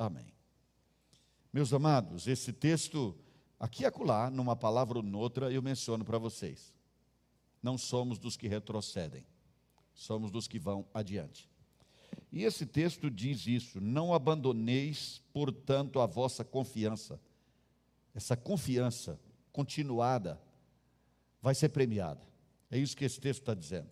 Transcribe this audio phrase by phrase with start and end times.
[0.00, 0.32] Amém.
[1.52, 3.14] Meus amados, esse texto,
[3.58, 6.72] aqui e acolá, numa palavra ou noutra, eu menciono para vocês.
[7.62, 9.26] Não somos dos que retrocedem,
[9.92, 11.50] somos dos que vão adiante.
[12.32, 17.20] E esse texto diz isso: não abandoneis, portanto, a vossa confiança.
[18.14, 19.20] Essa confiança
[19.52, 20.40] continuada
[21.42, 22.26] vai ser premiada.
[22.70, 23.90] É isso que esse texto está dizendo.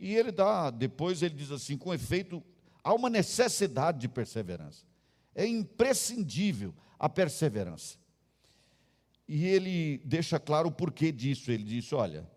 [0.00, 2.42] E ele dá, depois ele diz assim: com efeito,
[2.82, 4.88] há uma necessidade de perseverança.
[5.38, 7.96] É imprescindível a perseverança.
[9.28, 11.52] E ele deixa claro o porquê disso.
[11.52, 12.28] Ele diz: olha,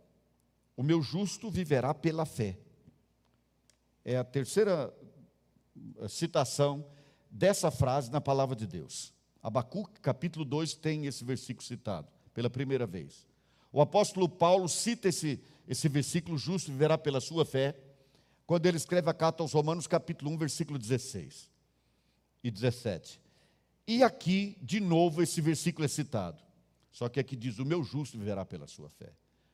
[0.78, 2.60] o meu justo viverá pela fé.
[4.06, 4.94] É a terceira
[6.00, 6.86] eh, citação
[7.28, 9.12] dessa frase na palavra de Deus.
[9.42, 13.28] Abacuque, capítulo 2, tem esse versículo citado pela primeira vez.
[13.72, 17.76] O apóstolo Paulo cita esse, esse versículo, justo viverá pela sua fé,
[18.46, 21.51] quando ele escreve a carta aos Romanos, capítulo 1, versículo 16
[22.44, 23.20] e 17.
[23.88, 26.42] E aqui, de novo, esse versículo é citado.
[26.92, 29.14] Só que aqui diz: O meu justo viverá pela sua fé.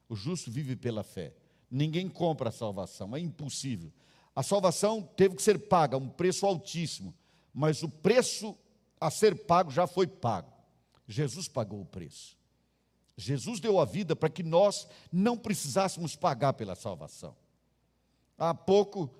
[0.09, 1.33] O justo vive pela fé.
[1.69, 3.91] Ninguém compra a salvação, é impossível.
[4.35, 7.13] A salvação teve que ser paga, um preço altíssimo,
[7.53, 8.55] mas o preço
[8.99, 10.51] a ser pago já foi pago.
[11.07, 12.37] Jesus pagou o preço.
[13.17, 17.35] Jesus deu a vida para que nós não precisássemos pagar pela salvação.
[18.37, 19.11] Há pouco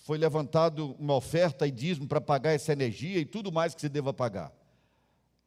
[0.00, 3.88] foi levantado uma oferta e dízimo para pagar essa energia e tudo mais que se
[3.88, 4.52] deva pagar.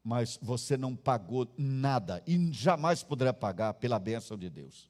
[0.03, 4.89] Mas você não pagou nada e jamais poderá pagar pela bênção de Deus.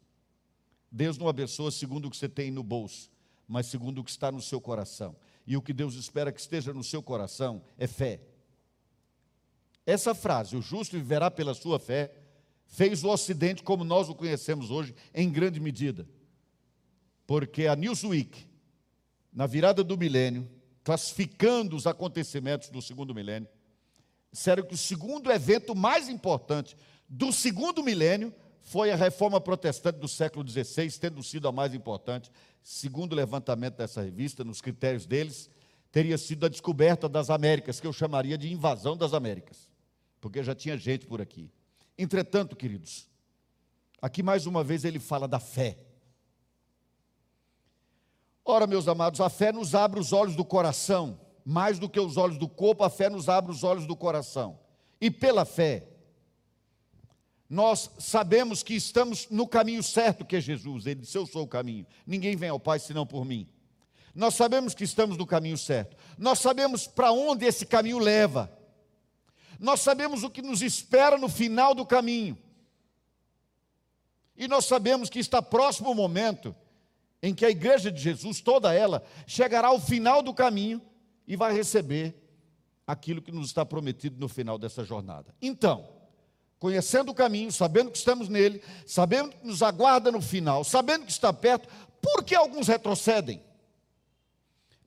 [0.91, 3.13] Deus não abençoa segundo o que você tem no bolso
[3.47, 5.15] mas segundo o que está no seu coração.
[5.45, 8.21] E o que Deus espera que esteja no seu coração é fé.
[9.85, 12.11] Essa frase, o justo viverá pela sua fé,
[12.65, 16.07] fez o Ocidente como nós o conhecemos hoje, em grande medida.
[17.27, 18.47] Porque a Newsweek,
[19.33, 20.49] na virada do milênio,
[20.83, 23.47] classificando os acontecimentos do segundo milênio,
[24.31, 26.75] disseram que o segundo evento mais importante
[27.07, 32.31] do segundo milênio foi a reforma protestante do século XVI, tendo sido a mais importante,
[32.63, 35.49] segundo o levantamento dessa revista, nos critérios deles,
[35.91, 39.69] teria sido a descoberta das Américas, que eu chamaria de invasão das Américas,
[40.19, 41.51] porque já tinha gente por aqui.
[41.97, 43.07] Entretanto, queridos,
[44.01, 45.77] aqui mais uma vez ele fala da fé.
[48.45, 52.17] Ora, meus amados, a fé nos abre os olhos do coração, mais do que os
[52.17, 54.59] olhos do corpo, a fé nos abre os olhos do coração.
[54.99, 55.87] E pela fé,
[57.49, 60.85] nós sabemos que estamos no caminho certo que é Jesus.
[60.85, 61.85] Ele disse: Eu sou o caminho.
[62.05, 63.47] Ninguém vem ao Pai senão por mim.
[64.13, 65.95] Nós sabemos que estamos no caminho certo.
[66.17, 68.51] Nós sabemos para onde esse caminho leva.
[69.59, 72.37] Nós sabemos o que nos espera no final do caminho.
[74.35, 76.55] E nós sabemos que está próximo o momento
[77.23, 80.81] em que a igreja de Jesus, toda ela, chegará ao final do caminho
[81.25, 82.13] e vai receber
[82.85, 85.33] aquilo que nos está prometido no final dessa jornada.
[85.41, 85.87] Então,
[86.59, 91.13] conhecendo o caminho, sabendo que estamos nele, sabendo que nos aguarda no final, sabendo que
[91.13, 91.69] está perto,
[92.01, 93.41] por que alguns retrocedem?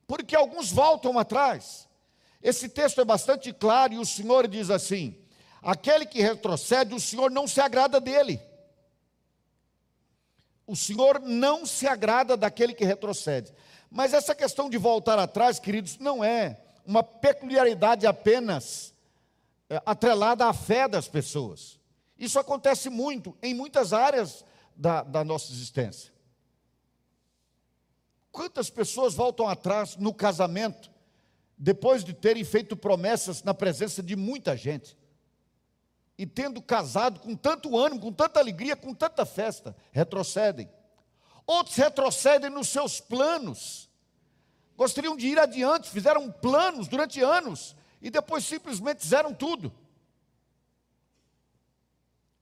[0.05, 1.89] Porque alguns voltam atrás.
[2.39, 5.17] Esse texto é bastante claro e o Senhor diz assim:
[5.59, 8.39] aquele que retrocede, o Senhor não se agrada dele.
[10.67, 13.53] O Senhor não se agrada daquele que retrocede.
[13.89, 18.93] Mas essa questão de voltar atrás, queridos, não é uma peculiaridade apenas
[19.69, 21.79] é, atrelada à fé das pessoas.
[22.19, 24.45] Isso acontece muito em muitas áreas
[24.75, 26.11] da, da nossa existência.
[28.31, 30.91] Quantas pessoas voltam atrás no casamento,
[31.57, 34.97] depois de terem feito promessas na presença de muita gente,
[36.17, 40.69] e tendo casado com tanto ânimo, com tanta alegria, com tanta festa, retrocedem.
[41.45, 43.89] Outros retrocedem nos seus planos,
[44.75, 49.73] gostariam de ir adiante, fizeram planos durante anos, e depois simplesmente fizeram tudo.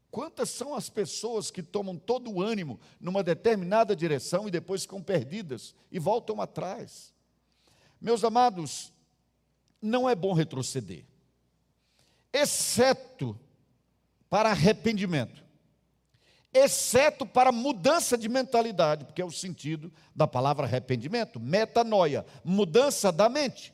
[0.09, 5.03] Quantas são as pessoas que tomam todo o ânimo numa determinada direção e depois ficam
[5.03, 7.13] perdidas e voltam atrás?
[7.99, 8.93] Meus amados,
[9.81, 11.05] não é bom retroceder,
[12.31, 13.37] exceto
[14.35, 15.45] para arrependimento,
[16.53, 23.29] exceto para mudança de mentalidade, porque é o sentido da palavra arrependimento, metanoia, mudança da
[23.29, 23.73] mente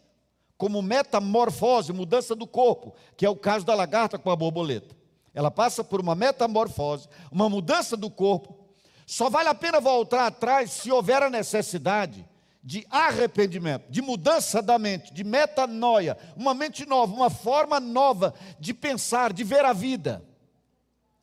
[0.60, 4.96] como metamorfose, mudança do corpo, que é o caso da lagarta com a borboleta.
[5.34, 8.56] Ela passa por uma metamorfose, uma mudança do corpo.
[9.08, 12.24] Só vale a pena voltar atrás se houver a necessidade
[12.63, 18.75] de arrependimento, de mudança da mente, de metanoia, uma mente nova, uma forma nova de
[18.75, 20.24] pensar, de ver a vida.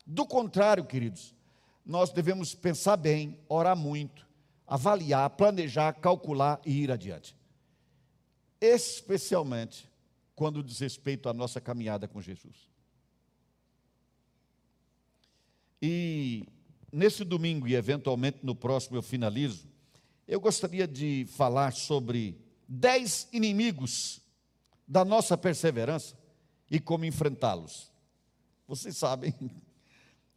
[0.09, 1.33] Do contrário, queridos,
[1.85, 4.27] nós devemos pensar bem, orar muito,
[4.67, 7.39] avaliar, planejar, calcular e ir adiante
[8.61, 9.89] especialmente
[10.35, 12.69] quando diz respeito à nossa caminhada com Jesus.
[15.81, 16.45] E
[16.91, 19.67] nesse domingo e eventualmente no próximo eu finalizo,
[20.27, 24.21] eu gostaria de falar sobre dez inimigos
[24.87, 26.17] da nossa perseverança
[26.69, 27.91] e como enfrentá-los.
[28.67, 29.33] Vocês sabem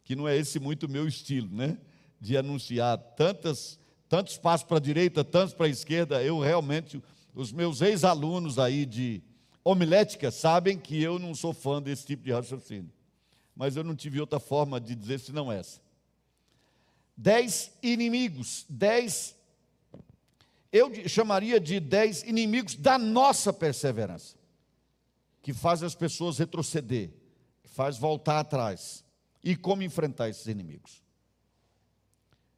[0.05, 1.79] que não é esse muito meu estilo, né?
[2.21, 3.79] De anunciar tantas,
[4.09, 6.23] tantos passos para a direita, tantos para a esquerda.
[6.23, 7.03] Eu realmente,
[7.35, 9.23] os meus ex-alunos aí de
[9.65, 12.91] homilética sabem que eu não sou fã desse tipo de raciocínio.
[13.55, 15.81] Mas eu não tive outra forma de dizer senão essa.
[17.17, 19.37] Dez inimigos, dez,
[20.73, 24.35] eu chamaria de dez inimigos da nossa perseverança,
[25.43, 27.11] que faz as pessoas retroceder,
[27.63, 29.05] que faz voltar atrás.
[29.43, 31.03] E como enfrentar esses inimigos?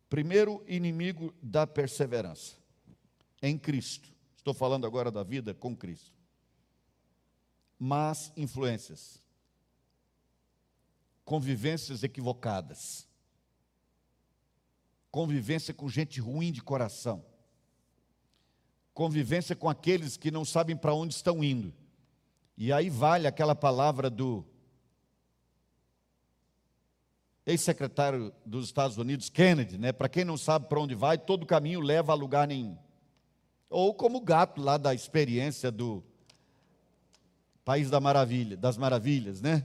[0.08, 2.56] Primeiro inimigo da perseverança,
[3.42, 4.12] em Cristo.
[4.36, 6.12] Estou falando agora da vida com Cristo.
[7.78, 9.22] Más influências,
[11.24, 13.08] convivências equivocadas,
[15.10, 17.24] convivência com gente ruim de coração,
[18.92, 21.74] convivência com aqueles que não sabem para onde estão indo.
[22.56, 24.46] E aí vale aquela palavra do
[27.46, 29.92] ex-secretário dos Estados Unidos, Kennedy, né?
[29.92, 32.76] Para quem não sabe para onde vai, todo caminho leva a lugar nenhum.
[33.68, 36.02] Ou como o gato lá da experiência do
[37.64, 39.64] País da Maravilha, das Maravilhas, né?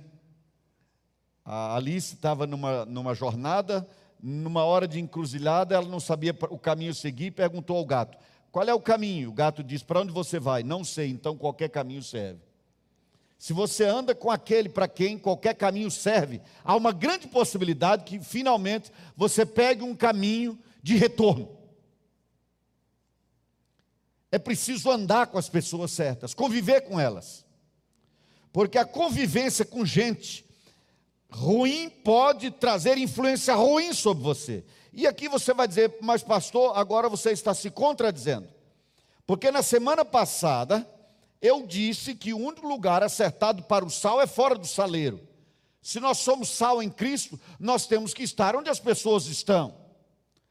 [1.45, 3.87] A Alice estava numa, numa jornada,
[4.21, 8.17] numa hora de encruzilhada, ela não sabia o caminho seguir e perguntou ao gato:
[8.51, 9.29] Qual é o caminho?
[9.29, 10.63] O gato disse: Para onde você vai?
[10.63, 12.48] Não sei, então qualquer caminho serve.
[13.39, 18.19] Se você anda com aquele para quem qualquer caminho serve, há uma grande possibilidade que
[18.19, 21.57] finalmente você pegue um caminho de retorno.
[24.29, 27.45] É preciso andar com as pessoas certas, conviver com elas.
[28.51, 30.45] Porque a convivência com gente
[31.29, 34.65] ruim pode trazer influência ruim sobre você.
[34.91, 38.49] E aqui você vai dizer, mas pastor, agora você está se contradizendo.
[39.25, 40.85] Porque na semana passada,
[41.41, 45.27] eu disse que o único lugar acertado para o sal é fora do saleiro.
[45.81, 49.73] Se nós somos sal em Cristo, nós temos que estar onde as pessoas estão.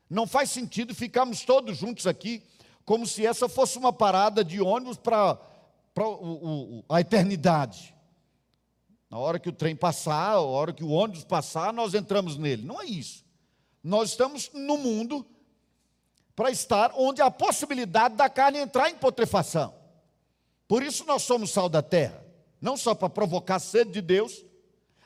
[0.09, 2.43] Não faz sentido ficarmos todos juntos aqui,
[2.85, 5.39] como se essa fosse uma parada de ônibus para
[6.89, 7.95] a eternidade.
[9.11, 12.67] Na hora que o trem passar, na hora que o ônibus passar, nós entramos nele.
[12.67, 13.25] Não é isso.
[13.83, 15.27] Nós estamos no mundo
[16.35, 19.78] para estar onde há possibilidade da carne entrar em putrefação.
[20.69, 22.23] Por isso nós somos sal da terra,
[22.61, 24.45] não só para provocar a sede de Deus,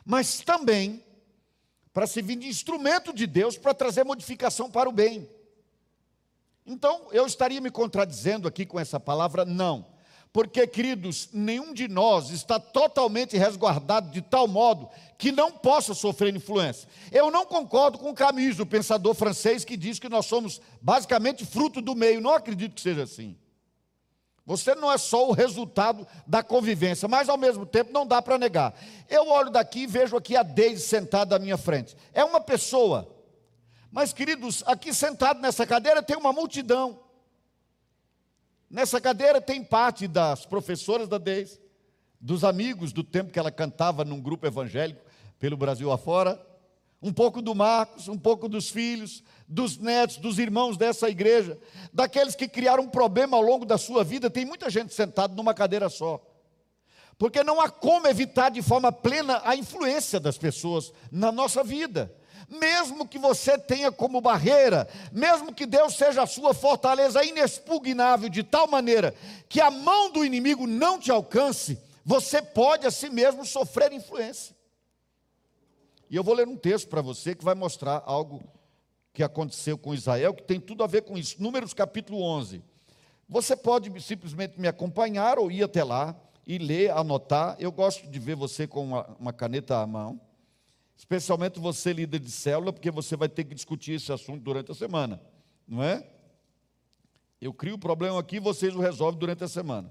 [0.04, 1.02] mas também
[1.92, 5.28] para servir de instrumento de Deus para trazer modificação para o bem.
[6.66, 9.44] Então, eu estaria me contradizendo aqui com essa palavra?
[9.44, 9.86] Não.
[10.32, 14.88] Porque, queridos, nenhum de nós está totalmente resguardado de tal modo
[15.18, 16.88] que não possa sofrer influência.
[17.10, 21.44] Eu não concordo com o Camus, o pensador francês, que diz que nós somos basicamente
[21.44, 22.20] fruto do meio.
[22.20, 23.36] Não acredito que seja assim.
[24.44, 28.38] Você não é só o resultado da convivência, mas ao mesmo tempo não dá para
[28.38, 28.74] negar.
[29.08, 31.96] Eu olho daqui e vejo aqui a Deise sentada à minha frente.
[32.12, 33.08] É uma pessoa.
[33.90, 36.98] Mas, queridos, aqui sentado nessa cadeira tem uma multidão.
[38.68, 41.60] Nessa cadeira tem parte das professoras da Deise,
[42.20, 45.02] dos amigos do tempo que ela cantava num grupo evangélico
[45.38, 46.40] pelo Brasil afora,
[47.02, 51.58] um pouco do Marcos, um pouco dos filhos, dos netos, dos irmãos dessa igreja,
[51.92, 54.30] daqueles que criaram um problema ao longo da sua vida.
[54.30, 56.24] Tem muita gente sentada numa cadeira só.
[57.18, 62.14] Porque não há como evitar de forma plena a influência das pessoas na nossa vida.
[62.48, 68.42] Mesmo que você tenha como barreira, mesmo que Deus seja a sua fortaleza inexpugnável de
[68.42, 69.14] tal maneira
[69.48, 74.51] que a mão do inimigo não te alcance, você pode a si mesmo sofrer influência.
[76.12, 78.42] E eu vou ler um texto para você que vai mostrar algo
[79.14, 81.42] que aconteceu com Israel, que tem tudo a ver com isso.
[81.42, 82.62] Números capítulo 11.
[83.26, 86.14] Você pode simplesmente me acompanhar ou ir até lá
[86.46, 87.56] e ler, anotar.
[87.58, 90.20] Eu gosto de ver você com uma, uma caneta à mão,
[90.98, 94.74] especialmente você, líder de célula, porque você vai ter que discutir esse assunto durante a
[94.74, 95.18] semana,
[95.66, 96.06] não é?
[97.40, 99.90] Eu crio o problema aqui e vocês o resolvem durante a semana.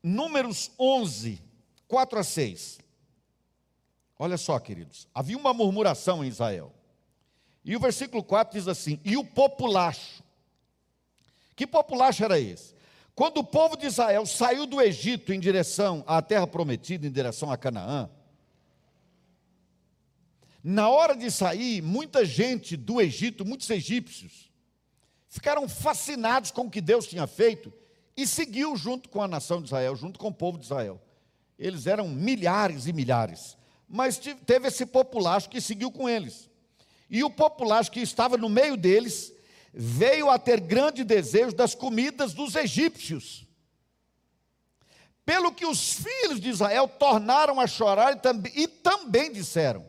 [0.00, 1.42] Números 11,
[1.88, 2.89] 4 a 6.
[4.22, 6.74] Olha só, queridos, havia uma murmuração em Israel.
[7.64, 10.22] E o versículo 4 diz assim: E o populacho.
[11.56, 12.74] Que populacho era esse?
[13.14, 17.50] Quando o povo de Israel saiu do Egito em direção à terra prometida, em direção
[17.50, 18.10] a Canaã,
[20.62, 24.52] na hora de sair, muita gente do Egito, muitos egípcios,
[25.30, 27.72] ficaram fascinados com o que Deus tinha feito
[28.14, 31.00] e seguiu junto com a nação de Israel, junto com o povo de Israel.
[31.58, 33.56] Eles eram milhares e milhares,
[33.90, 36.48] mas teve esse populacho que seguiu com eles.
[37.10, 39.32] E o populacho que estava no meio deles
[39.74, 43.46] veio a ter grande desejo das comidas dos egípcios.
[45.24, 49.84] Pelo que os filhos de Israel tornaram a chorar e também, e também disseram: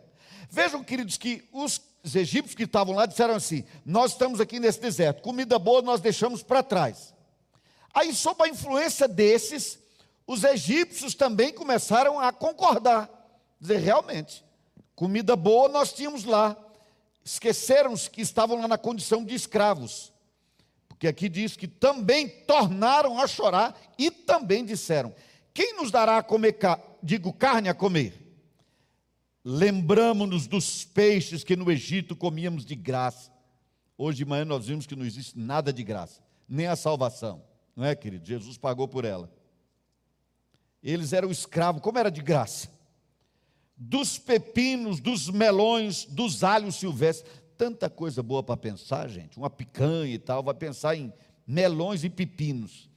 [0.50, 1.80] Vejam, queridos, que os
[2.16, 6.42] egípcios que estavam lá disseram assim: Nós estamos aqui nesse deserto, comida boa nós deixamos
[6.42, 7.14] para trás.
[7.94, 9.80] Aí, sob a influência desses,
[10.26, 13.21] os egípcios também começaram a concordar,
[13.62, 14.44] dizer: realmente,
[14.96, 16.58] comida boa nós tínhamos lá.
[17.24, 20.12] Esqueceram que estavam lá na condição de escravos.
[20.90, 25.14] Porque aqui diz que também tornaram a chorar e também disseram:
[25.54, 26.58] Quem nos dará a comer,
[27.02, 28.18] digo, carne a comer?
[29.44, 33.32] Lembramos-nos dos peixes que no Egito comíamos de graça.
[33.98, 37.44] Hoje de manhã nós vimos que não existe nada de graça, nem a salvação.
[37.76, 38.26] Não é, querido?
[38.26, 39.32] Jesus pagou por ela.
[40.84, 42.70] Eles eram escravos, como era de graça?
[43.84, 47.32] Dos pepinos, dos melões, dos alhos silvestres.
[47.58, 49.38] Tanta coisa boa para pensar, gente.
[49.38, 51.12] Uma picanha e tal, vai pensar em
[51.48, 52.90] melões e pepinos.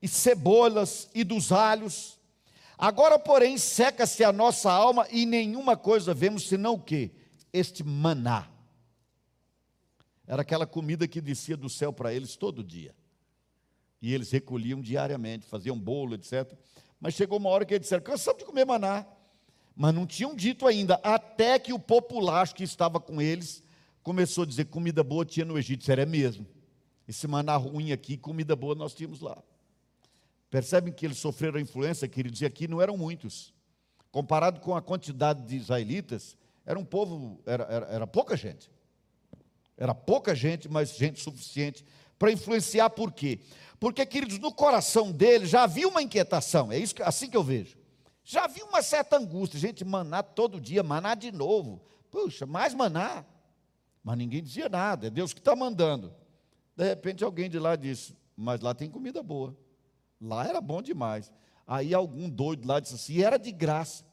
[0.00, 2.18] E cebolas e dos alhos
[2.82, 7.12] Agora, porém, seca-se a nossa alma e nenhuma coisa vemos senão o que?
[7.52, 8.48] Este maná.
[10.26, 12.92] Era aquela comida que descia do céu para eles todo dia.
[14.00, 16.52] E eles recolhiam diariamente, faziam bolo, etc.
[16.98, 19.06] Mas chegou uma hora que eles disseram: cansamos de comer maná.
[19.74, 23.62] Mas não tinham dito ainda, até que o populacho que estava com eles
[24.02, 25.82] começou a dizer: comida boa tinha no Egito.
[25.82, 26.46] Isso era mesmo.
[27.08, 29.36] Esse maná ruim aqui, comida boa nós tínhamos lá.
[30.50, 33.54] Percebem que eles sofreram a influência, queridos, e aqui não eram muitos.
[34.10, 36.36] Comparado com a quantidade de israelitas,
[36.66, 38.70] era um povo, era, era, era pouca gente.
[39.76, 41.84] Era pouca gente, mas gente suficiente
[42.18, 43.40] para influenciar, por quê?
[43.80, 47.76] Porque, queridos, no coração deles já havia uma inquietação, é isso assim que eu vejo.
[48.24, 51.82] Já havia uma certa angústia, gente, maná todo dia, maná de novo.
[52.10, 53.24] Puxa, mais maná.
[54.02, 56.14] Mas ninguém dizia nada, é Deus que está mandando.
[56.76, 59.56] De repente alguém de lá disse: Mas lá tem comida boa.
[60.20, 61.32] Lá era bom demais.
[61.66, 64.04] Aí algum doido lá disse assim, era de graça.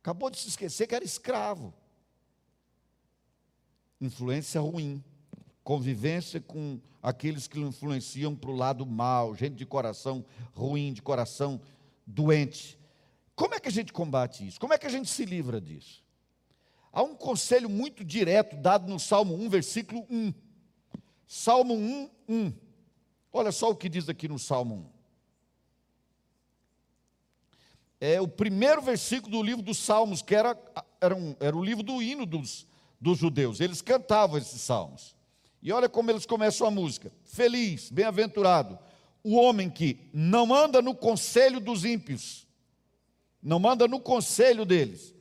[0.00, 1.72] Acabou de se esquecer que era escravo.
[4.00, 5.02] Influência ruim.
[5.62, 10.24] Convivência com aqueles que influenciam para o lado mal, gente de coração
[10.54, 11.60] ruim, de coração
[12.06, 12.78] doente.
[13.34, 14.60] Como é que a gente combate isso?
[14.60, 16.02] Como é que a gente se livra disso?
[16.92, 20.32] Há um conselho muito direto dado no Salmo 1, versículo 1.
[21.26, 22.52] Salmo 1, 1.
[23.32, 24.94] Olha só o que diz aqui no Salmo 1
[28.04, 30.58] é o primeiro versículo do livro dos Salmos, que era,
[31.00, 32.66] era, um, era o livro do hino dos,
[33.00, 33.60] dos judeus.
[33.60, 35.16] Eles cantavam esses salmos.
[35.62, 38.78] E olha como eles começam a música: Feliz, bem-aventurado,
[39.22, 42.46] o homem que não anda no conselho dos ímpios,
[43.44, 45.14] não anda no conselho deles.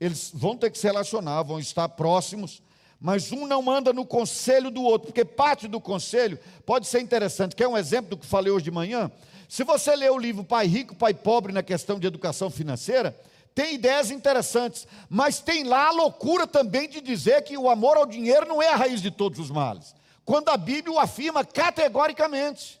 [0.00, 2.62] Eles vão ter que se relacionar, vão estar próximos,
[2.98, 7.54] mas um não anda no conselho do outro, porque parte do conselho pode ser interessante.
[7.54, 9.10] Quer um exemplo do que falei hoje de manhã?
[9.48, 13.18] Se você ler o livro Pai Rico, Pai Pobre na questão de educação financeira,
[13.54, 18.06] tem ideias interessantes, mas tem lá a loucura também de dizer que o amor ao
[18.06, 19.94] dinheiro não é a raiz de todos os males,
[20.24, 22.80] quando a Bíblia o afirma categoricamente.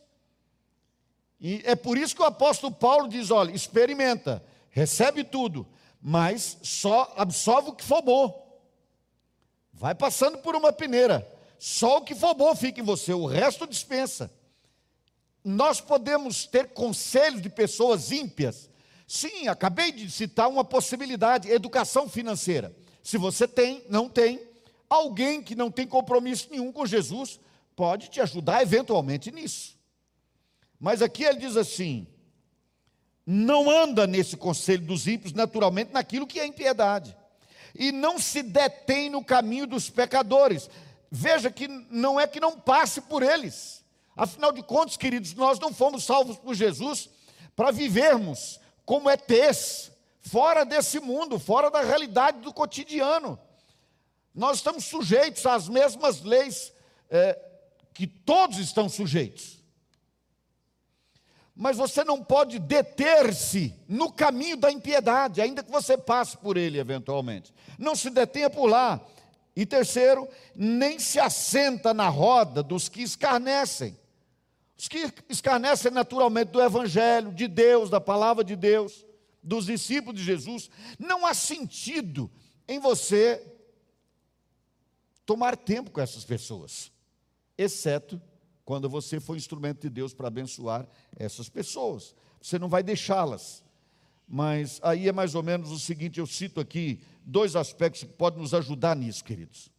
[1.40, 4.42] E é por isso que o apóstolo Paulo diz: olha, experimenta,
[4.78, 5.66] recebe tudo,
[6.00, 8.60] mas só absorve o que for bom.
[9.72, 13.66] Vai passando por uma peneira, só o que for bom fica em você, o resto
[13.66, 14.30] dispensa
[15.48, 18.68] nós podemos ter conselhos de pessoas ímpias.
[19.06, 22.74] Sim, acabei de citar uma possibilidade: educação financeira.
[23.02, 24.40] Se você tem, não tem,
[24.88, 27.40] alguém que não tem compromisso nenhum com Jesus
[27.74, 29.78] pode te ajudar eventualmente nisso.
[30.78, 32.06] Mas aqui ele diz assim:
[33.30, 37.16] não anda nesse conselho dos ímpios, naturalmente, naquilo que é impiedade,
[37.74, 40.70] e não se detém no caminho dos pecadores.
[41.10, 43.78] Veja que não é que não passe por eles
[44.18, 47.08] Afinal de contas, queridos, nós não fomos salvos por Jesus
[47.54, 53.38] para vivermos como ETs, fora desse mundo, fora da realidade do cotidiano.
[54.34, 56.72] Nós estamos sujeitos às mesmas leis
[57.08, 57.38] é,
[57.94, 59.57] que todos estão sujeitos.
[61.60, 66.78] Mas você não pode deter-se no caminho da impiedade, ainda que você passe por ele
[66.78, 67.52] eventualmente.
[67.76, 69.00] Não se detenha por lá.
[69.56, 73.98] E terceiro, nem se assenta na roda dos que escarnecem.
[74.78, 79.04] Os que escarnecem naturalmente do Evangelho, de Deus, da palavra de Deus,
[79.42, 82.30] dos discípulos de Jesus, não há sentido
[82.68, 83.44] em você
[85.26, 86.92] tomar tempo com essas pessoas,
[87.56, 88.22] exceto
[88.68, 92.14] quando você for instrumento de Deus para abençoar essas pessoas.
[92.38, 93.64] Você não vai deixá-las.
[94.28, 98.42] Mas aí é mais ou menos o seguinte: eu cito aqui dois aspectos que podem
[98.42, 99.72] nos ajudar nisso, queridos.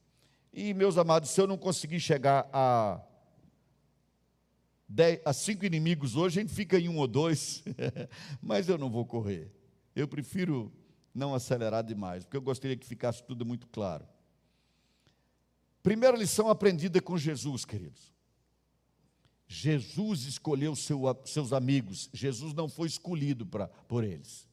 [0.51, 2.99] E, meus amados, se eu não conseguir chegar a,
[4.87, 7.63] dez, a cinco inimigos hoje, a gente fica em um ou dois,
[8.41, 9.51] mas eu não vou correr.
[9.95, 10.73] Eu prefiro
[11.13, 14.03] não acelerar demais, porque eu gostaria que ficasse tudo muito claro.
[15.83, 18.17] Primeira lição aprendida com Jesus, queridos.
[19.51, 24.47] Jesus escolheu seu, seus amigos, Jesus não foi escolhido pra, por eles.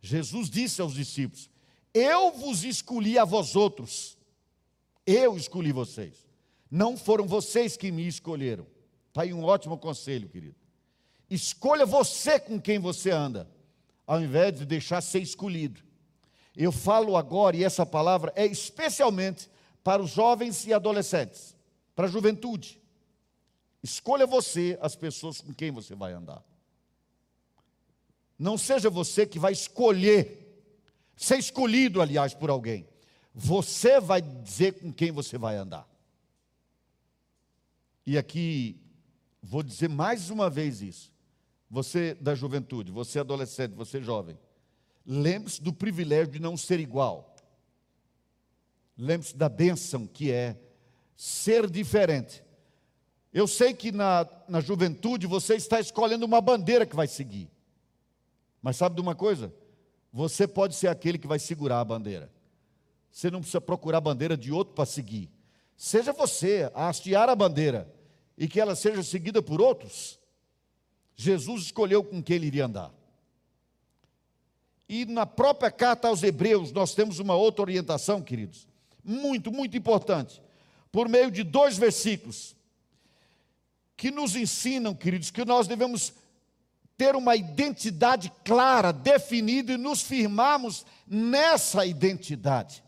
[0.00, 1.50] Jesus disse aos discípulos:
[1.92, 4.16] Eu vos escolhi a vós outros,
[5.06, 6.26] eu escolhi vocês,
[6.70, 8.66] não foram vocês que me escolheram.
[9.08, 10.56] Está aí um ótimo conselho, querido.
[11.28, 13.50] Escolha você com quem você anda,
[14.06, 15.82] ao invés de deixar ser escolhido.
[16.56, 19.50] Eu falo agora, e essa palavra é especialmente
[19.82, 21.53] para os jovens e adolescentes,
[21.94, 22.80] para a juventude.
[23.82, 26.42] Escolha você as pessoas com quem você vai andar.
[28.38, 30.64] Não seja você que vai escolher,
[31.16, 32.88] ser escolhido, aliás, por alguém.
[33.34, 35.88] Você vai dizer com quem você vai andar.
[38.06, 38.80] E aqui,
[39.42, 41.12] vou dizer mais uma vez isso.
[41.70, 44.38] Você da juventude, você adolescente, você jovem,
[45.04, 47.34] lembre-se do privilégio de não ser igual.
[48.96, 50.56] Lembre-se da bênção que é
[51.16, 52.42] ser diferente.
[53.32, 57.50] Eu sei que na, na juventude você está escolhendo uma bandeira que vai seguir.
[58.62, 59.52] Mas sabe de uma coisa?
[60.12, 62.30] Você pode ser aquele que vai segurar a bandeira.
[63.10, 65.30] Você não precisa procurar a bandeira de outro para seguir.
[65.76, 67.92] Seja você a hastear a bandeira
[68.38, 70.18] e que ela seja seguida por outros.
[71.16, 72.92] Jesus escolheu com quem ele iria andar.
[74.88, 78.68] E na própria carta aos Hebreus, nós temos uma outra orientação, queridos,
[79.02, 80.42] muito, muito importante,
[80.94, 82.54] por meio de dois versículos,
[83.96, 86.12] que nos ensinam, queridos, que nós devemos
[86.96, 92.84] ter uma identidade clara, definida e nos firmarmos nessa identidade.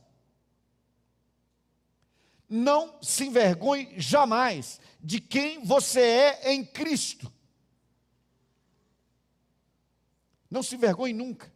[2.49, 7.29] Não se envergonhe jamais de quem você é em Cristo.
[10.49, 11.53] Não se envergonhe nunca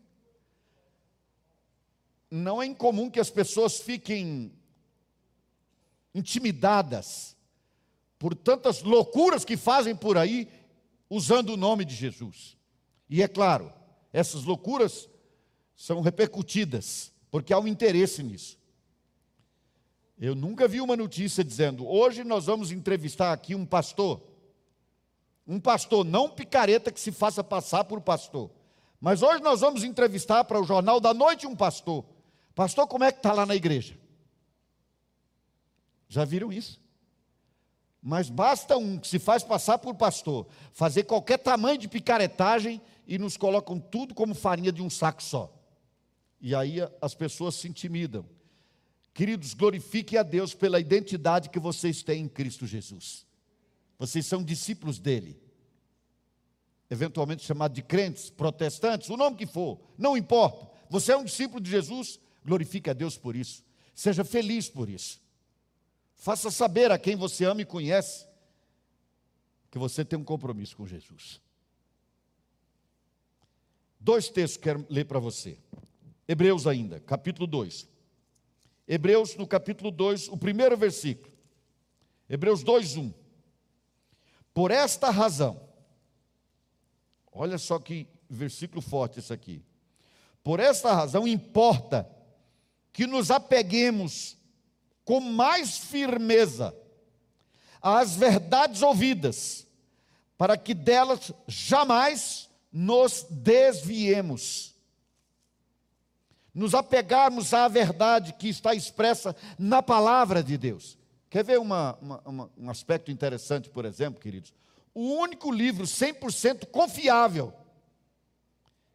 [2.31, 4.53] não é incomum que as pessoas fiquem
[6.15, 7.37] intimidadas
[8.19, 10.49] por tantas loucuras que fazem por aí
[11.09, 12.57] usando o nome de Jesus.
[13.09, 13.73] E é claro,
[14.13, 15.09] essas loucuras
[15.77, 18.59] são repercutidas, porque há um interesse nisso.
[20.21, 24.21] Eu nunca vi uma notícia dizendo: hoje nós vamos entrevistar aqui um pastor.
[25.47, 28.51] Um pastor, não picareta que se faça passar por pastor.
[29.01, 32.05] Mas hoje nós vamos entrevistar para o Jornal da Noite um pastor.
[32.55, 33.99] Pastor, como é que está lá na igreja?
[36.11, 36.79] Já viram isso?
[38.03, 43.19] Mas basta um que se faz passar por pastor, fazer qualquer tamanho de picaretagem e
[43.19, 45.51] nos colocam tudo como farinha de um saco só.
[46.39, 48.27] E aí as pessoas se intimidam.
[49.15, 53.27] Queridos, glorifique a Deus pela identidade que vocês têm em Cristo Jesus.
[53.99, 55.41] Vocês são discípulos dele.
[56.91, 60.69] Eventualmente chamados de crentes, protestantes, o nome que for, não importa.
[60.91, 63.65] Você é um discípulo de Jesus, Glorifique a Deus por isso.
[63.95, 65.21] Seja feliz por isso.
[66.21, 68.29] Faça saber a quem você ama e conhece
[69.71, 71.41] que você tem um compromisso com Jesus.
[73.99, 75.59] Dois textos que quero ler para você.
[76.29, 77.89] Hebreus ainda, capítulo 2.
[78.87, 81.33] Hebreus no capítulo 2, o primeiro versículo.
[82.29, 83.15] Hebreus 2, 1.
[84.53, 85.59] Por esta razão,
[87.33, 89.65] olha só que versículo forte esse aqui.
[90.45, 92.07] Por esta razão importa
[92.93, 94.39] que nos apeguemos
[95.11, 96.73] com mais firmeza
[97.83, 99.67] às verdades ouvidas,
[100.39, 104.73] para que delas jamais nos desviemos.
[106.55, 110.97] Nos apegarmos à verdade que está expressa na palavra de Deus.
[111.29, 114.55] Quer ver uma, uma, uma, um aspecto interessante, por exemplo, queridos?
[114.95, 117.53] O único livro 100% confiável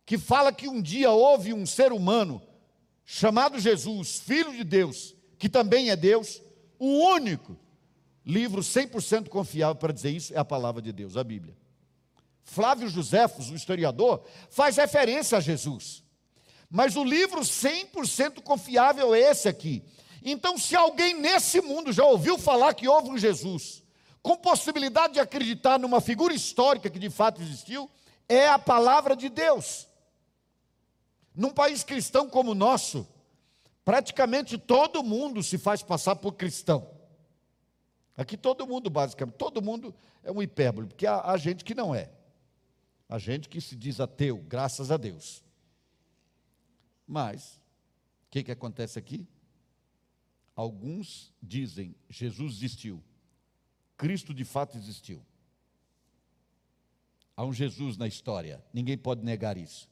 [0.05, 2.41] que fala que um dia houve um ser humano
[3.03, 6.41] chamado Jesus, Filho de Deus, que também é Deus,
[6.79, 7.57] o único
[8.25, 11.55] livro 100% confiável para dizer isso é a palavra de Deus, a Bíblia.
[12.43, 16.03] Flávio Joséfos, o historiador, faz referência a Jesus.
[16.69, 19.83] Mas o livro 100% confiável é esse aqui.
[20.23, 23.83] Então, se alguém nesse mundo já ouviu falar que houve um Jesus,
[24.21, 27.89] com possibilidade de acreditar numa figura histórica que de fato existiu,
[28.27, 29.87] é a palavra de Deus.
[31.35, 33.07] Num país cristão como o nosso,
[33.85, 36.91] praticamente todo mundo se faz passar por cristão.
[38.17, 39.93] Aqui todo mundo, basicamente, todo mundo
[40.23, 42.11] é um hipérbole, porque há, há gente que não é.
[43.07, 45.43] Há gente que se diz ateu, graças a Deus.
[47.05, 47.61] Mas,
[48.27, 49.27] o que, que acontece aqui?
[50.55, 53.03] Alguns dizem Jesus existiu,
[53.97, 55.21] Cristo de fato existiu.
[57.37, 59.89] Há um Jesus na história, ninguém pode negar isso.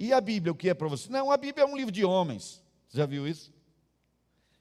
[0.00, 1.10] E a Bíblia, o que é para você?
[1.10, 2.62] Não, a Bíblia é um livro de homens.
[2.88, 3.52] Você já viu isso?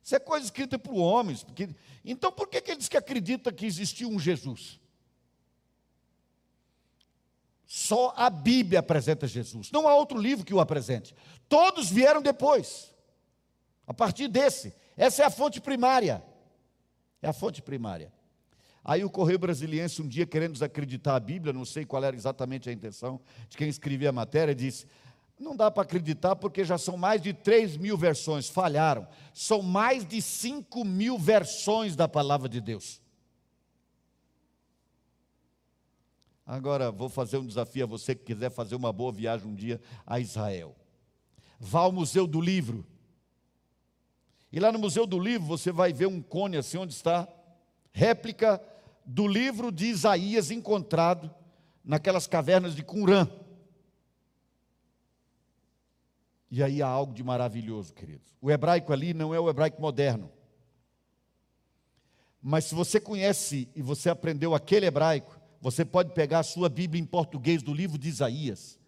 [0.03, 1.43] Isso é coisa escrita por homens.
[1.43, 1.69] Porque...
[2.03, 4.81] Então, por que, que eles que acreditam que existiu um Jesus?
[7.65, 9.71] Só a Bíblia apresenta Jesus.
[9.71, 11.15] Não há outro livro que o apresente.
[11.47, 12.93] Todos vieram depois.
[13.87, 14.73] A partir desse.
[14.97, 16.21] Essa é a fonte primária.
[17.21, 18.11] É a fonte primária.
[18.83, 22.69] Aí o Correio Brasiliense, um dia querendo desacreditar a Bíblia, não sei qual era exatamente
[22.69, 24.85] a intenção de quem escrevia a matéria, disse:
[25.39, 29.07] não dá para acreditar porque já são mais de 3 mil versões, falharam.
[29.33, 33.01] São mais de 5 mil versões da palavra de Deus.
[36.45, 39.79] Agora vou fazer um desafio a você que quiser fazer uma boa viagem um dia
[40.05, 40.75] a Israel.
[41.59, 42.85] Vá ao Museu do Livro.
[44.51, 47.27] E lá no Museu do Livro você vai ver um cone assim onde está
[47.91, 48.61] réplica
[49.05, 51.33] do livro de Isaías encontrado
[51.83, 53.29] naquelas cavernas de Qumran.
[56.51, 58.35] E aí há algo de maravilhoso, queridos.
[58.41, 60.31] O hebraico ali não é o hebraico moderno.
[62.41, 67.01] Mas se você conhece e você aprendeu aquele hebraico, você pode pegar a sua Bíblia
[67.01, 68.79] em português do livro de Isaías.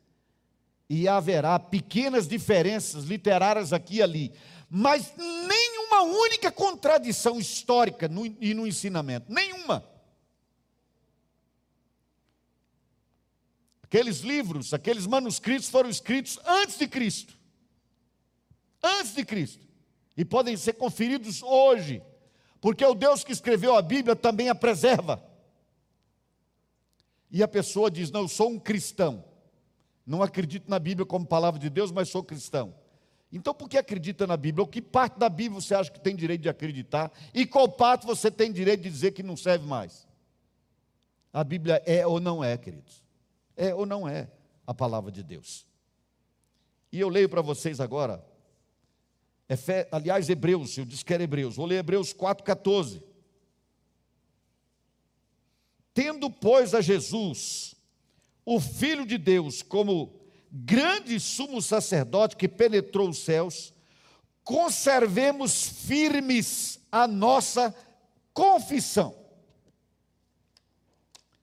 [0.90, 4.34] E haverá pequenas diferenças literárias aqui e ali,
[4.70, 9.86] mas nenhuma única contradição histórica no, e no ensinamento, nenhuma.
[13.84, 17.41] Aqueles livros, aqueles manuscritos foram escritos antes de Cristo
[18.84, 19.62] antes de Cristo,
[20.16, 22.02] e podem ser conferidos hoje,
[22.60, 25.24] porque o Deus que escreveu a Bíblia também a preserva.
[27.32, 29.24] E a pessoa diz: Não, eu sou um cristão,
[30.06, 32.76] não acredito na Bíblia como palavra de Deus, mas sou cristão.
[33.32, 34.64] Então, por que acredita na Bíblia?
[34.64, 37.12] O que parte da Bíblia você acha que tem direito de acreditar?
[37.34, 40.06] E qual parte você tem direito de dizer que não serve mais?
[41.32, 43.02] A Bíblia é ou não é, queridos?
[43.56, 44.30] É ou não é
[44.68, 45.66] a palavra de Deus?
[46.92, 48.22] E eu leio para vocês agora
[49.52, 53.04] Efe, aliás, Hebreus, eu disse que era Hebreus, vou ler Hebreus 4,14.
[55.94, 57.76] Tendo, pois, a Jesus,
[58.46, 63.74] o Filho de Deus, como grande sumo sacerdote que penetrou os céus,
[64.42, 67.76] conservemos firmes a nossa
[68.34, 69.14] confissão.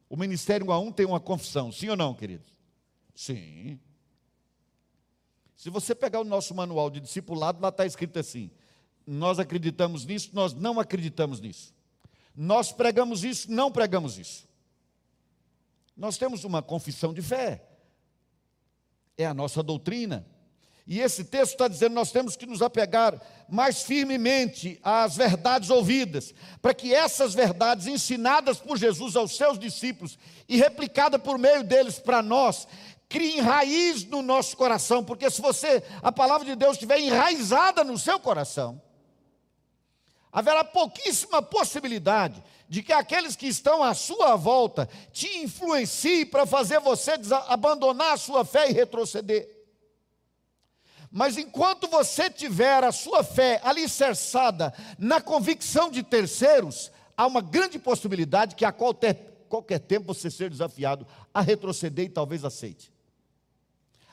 [0.09, 2.51] O Ministério a um tem uma confissão, sim ou não, queridos?
[3.15, 3.79] Sim.
[5.59, 8.49] Se você pegar o nosso manual de discipulado, lá está escrito assim:
[9.05, 11.75] nós acreditamos nisso, nós não acreditamos nisso.
[12.35, 14.47] Nós pregamos isso, não pregamos isso.
[15.97, 17.67] Nós temos uma confissão de fé,
[19.17, 20.25] é a nossa doutrina.
[20.87, 26.33] E esse texto está dizendo nós temos que nos apegar mais firmemente às verdades ouvidas,
[26.63, 30.17] para que essas verdades ensinadas por Jesus aos seus discípulos
[30.49, 32.67] e replicadas por meio deles para nós,
[33.09, 37.99] criem raiz no nosso coração, porque se você, a palavra de Deus estiver enraizada no
[37.99, 38.81] seu coração,
[40.31, 46.81] haverá pouquíssima possibilidade de que aqueles que estão à sua volta te influenciem para fazer
[46.81, 47.13] você
[47.49, 49.57] abandonar a sua fé e retroceder.
[51.11, 57.79] Mas enquanto você tiver a sua fé alicerçada na convicção de terceiros, há uma grande
[57.79, 62.93] possibilidade que a qualquer, qualquer tempo você ser desafiado a retroceder e talvez aceite.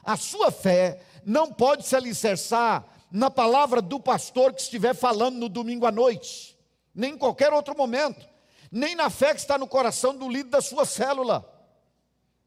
[0.06, 5.50] A sua fé não pode se alicerçar na palavra do pastor que estiver falando no
[5.50, 6.56] domingo à noite,
[6.94, 8.28] nem em qualquer outro momento,
[8.72, 11.44] nem na fé que está no coração do líder da sua célula,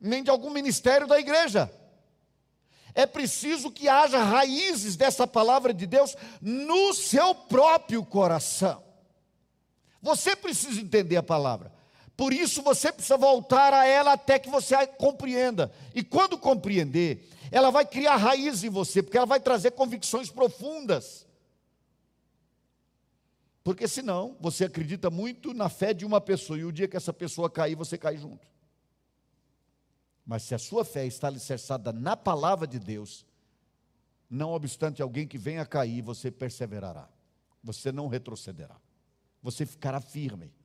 [0.00, 1.72] nem de algum ministério da igreja.
[2.94, 8.82] É preciso que haja raízes dessa palavra de Deus no seu próprio coração.
[10.00, 11.72] Você precisa entender a palavra.
[12.18, 15.72] Por isso você precisa voltar a ela até que você a compreenda.
[15.94, 21.24] E quando compreender, ela vai criar raiz em você, porque ela vai trazer convicções profundas.
[23.62, 27.12] Porque senão você acredita muito na fé de uma pessoa e o dia que essa
[27.12, 28.48] pessoa cair, você cai junto.
[30.26, 33.24] Mas se a sua fé está alicerçada na palavra de Deus,
[34.28, 37.08] não obstante alguém que venha cair, você perseverará.
[37.62, 38.76] Você não retrocederá.
[39.40, 40.57] Você ficará firme.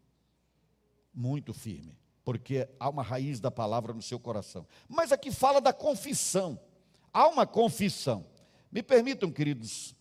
[1.14, 1.98] Muito firme.
[2.24, 4.66] Porque há uma raiz da palavra no seu coração.
[4.88, 6.60] Mas aqui fala da confissão
[7.14, 8.26] há uma confissão.
[8.72, 9.96] Me permitam, queridos,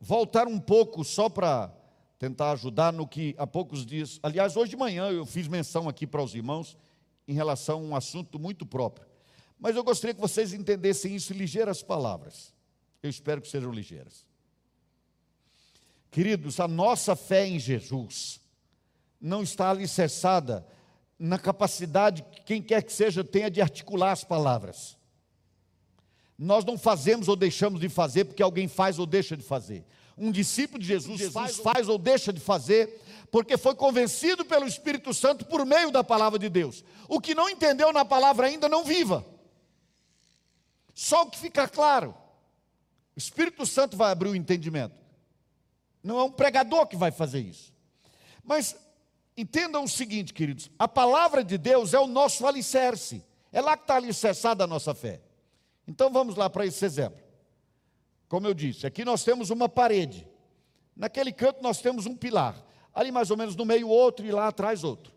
[0.00, 1.70] voltar um pouco só para
[2.18, 6.06] tentar ajudar no que há poucos dias, aliás, hoje de manhã eu fiz menção aqui
[6.06, 6.78] para os irmãos
[7.28, 9.06] em relação a um assunto muito próprio.
[9.58, 12.54] Mas eu gostaria que vocês entendessem isso em ligeiras palavras.
[13.02, 14.24] Eu espero que sejam ligeiras.
[16.10, 18.40] Queridos, a nossa fé em Jesus
[19.20, 20.66] não está alicerçada
[21.18, 24.96] na capacidade que quem quer que seja tenha de articular as palavras.
[26.38, 29.84] Nós não fazemos ou deixamos de fazer porque alguém faz ou deixa de fazer.
[30.18, 34.66] Um discípulo de Jesus, Jesus faz, faz ou deixa de fazer porque foi convencido pelo
[34.66, 36.84] Espírito Santo por meio da palavra de Deus.
[37.08, 39.24] O que não entendeu na palavra ainda, não viva.
[40.94, 42.14] Só o que fica claro.
[43.14, 44.94] O Espírito Santo vai abrir o entendimento.
[46.02, 47.72] Não é um pregador que vai fazer isso.
[48.44, 48.76] Mas
[49.36, 53.24] entendam o seguinte, queridos: a palavra de Deus é o nosso alicerce.
[53.52, 55.20] É lá que está alicerçada a nossa fé.
[55.86, 57.24] Então vamos lá para esse exemplo.
[58.28, 60.26] Como eu disse, aqui nós temos uma parede.
[60.96, 62.60] Naquele canto nós temos um pilar.
[62.92, 65.14] Ali mais ou menos no meio outro e lá atrás outro.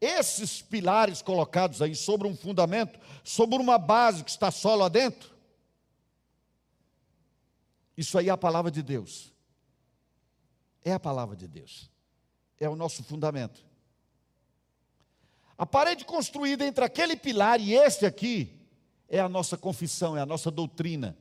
[0.00, 5.36] Esses pilares colocados aí sobre um fundamento, sobre uma base que está solo adentro,
[7.96, 9.34] isso aí é a palavra de Deus.
[10.84, 11.90] É a palavra de Deus.
[12.60, 13.64] É o nosso fundamento.
[15.56, 18.58] A parede construída entre aquele pilar e este aqui
[19.08, 21.16] é a nossa confissão, é a nossa doutrina.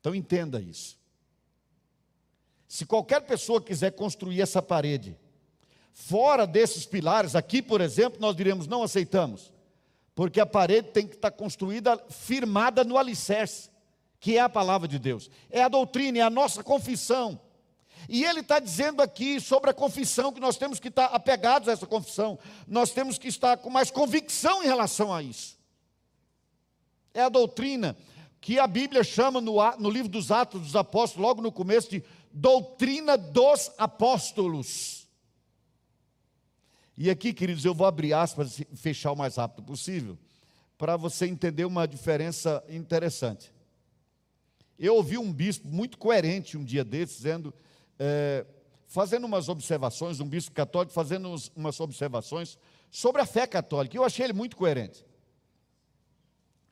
[0.00, 0.98] Então entenda isso.
[2.68, 5.16] Se qualquer pessoa quiser construir essa parede,
[5.92, 9.52] fora desses pilares, aqui, por exemplo, nós diremos: não aceitamos,
[10.14, 13.70] porque a parede tem que estar construída, firmada no alicerce,
[14.20, 17.40] que é a palavra de Deus, é a doutrina, é a nossa confissão.
[18.08, 21.72] E ele está dizendo aqui sobre a confissão, que nós temos que estar apegados a
[21.72, 25.56] essa confissão, nós temos que estar com mais convicção em relação a isso.
[27.12, 27.96] É a doutrina
[28.40, 32.04] que a Bíblia chama no, no livro dos Atos dos Apóstolos, logo no começo, de
[32.32, 35.08] doutrina dos apóstolos.
[36.96, 40.16] E aqui, queridos, eu vou abrir aspas e fechar o mais rápido possível,
[40.78, 43.52] para você entender uma diferença interessante.
[44.78, 47.52] Eu ouvi um bispo muito coerente um dia desses, dizendo,
[47.98, 48.46] é,
[48.86, 52.58] fazendo umas observações, um bispo católico fazendo umas observações
[52.90, 53.96] sobre a fé católica.
[53.96, 55.04] Eu achei ele muito coerente.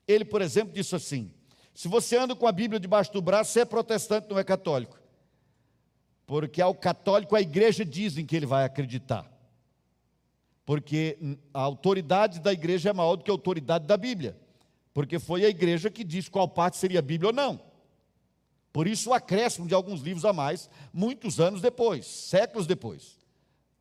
[0.07, 1.31] Ele, por exemplo, disse assim:
[1.73, 4.99] se você anda com a Bíblia debaixo do braço, você é protestante, não é católico.
[6.25, 9.31] Porque ao católico a igreja dizem que ele vai acreditar.
[10.65, 11.17] Porque
[11.53, 14.35] a autoridade da igreja é maior do que a autoridade da Bíblia.
[14.93, 17.59] Porque foi a igreja que disse qual parte seria a Bíblia ou não.
[18.75, 23.17] Por isso o acréscimo de alguns livros a mais, muitos anos depois, séculos depois,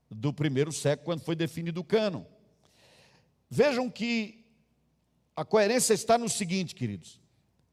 [0.09, 2.23] do primeiro século, quando foi definido o cânon.
[3.51, 4.47] Vejam que
[5.35, 7.21] a coerência está no seguinte, queridos.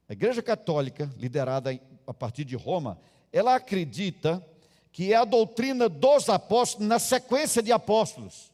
[0.10, 3.00] A Igreja Católica, liderada a partir de Roma,
[3.32, 4.44] ela acredita
[4.92, 8.52] que é a doutrina dos apóstolos na sequência de apóstolos.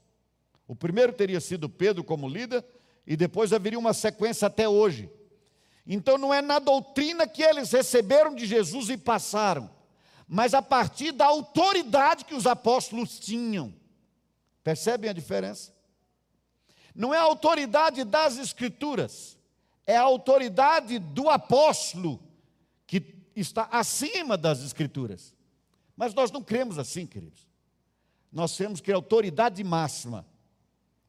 [0.67, 2.65] O primeiro teria sido Pedro como líder,
[3.05, 5.09] e depois haveria uma sequência até hoje.
[5.87, 9.69] Então não é na doutrina que eles receberam de Jesus e passaram,
[10.27, 13.73] mas a partir da autoridade que os apóstolos tinham.
[14.61, 15.73] Percebem a diferença?
[16.93, 19.37] Não é a autoridade das Escrituras,
[19.85, 22.21] é a autoridade do apóstolo
[22.85, 25.33] que está acima das Escrituras.
[25.95, 27.47] Mas nós não cremos assim, queridos.
[28.29, 30.27] Nós temos que a autoridade máxima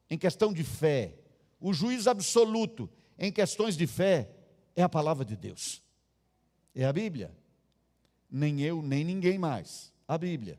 [0.09, 1.15] em questão de fé,
[1.59, 4.38] o juiz absoluto em questões de fé
[4.79, 5.81] é a palavra de Deus.
[6.73, 7.35] É a Bíblia.
[8.31, 9.91] Nem eu, nem ninguém mais.
[10.07, 10.57] A Bíblia.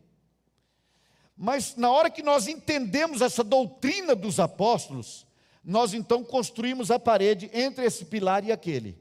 [1.35, 5.27] Mas na hora que nós entendemos essa doutrina dos apóstolos,
[5.65, 9.01] nós então construímos a parede entre esse pilar e aquele.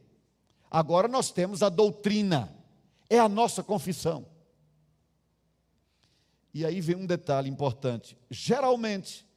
[0.72, 2.50] Agora nós temos a doutrina,
[3.10, 4.26] é a nossa confissão.
[6.54, 9.28] E aí vem um detalhe importante: geralmente,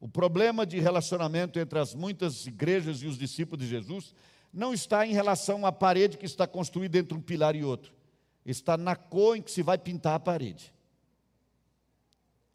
[0.00, 4.12] o problema de relacionamento entre as muitas igrejas e os discípulos de Jesus
[4.52, 7.92] não está em relação à parede que está construída entre um pilar e outro,
[8.44, 10.72] está na cor em que se vai pintar a parede.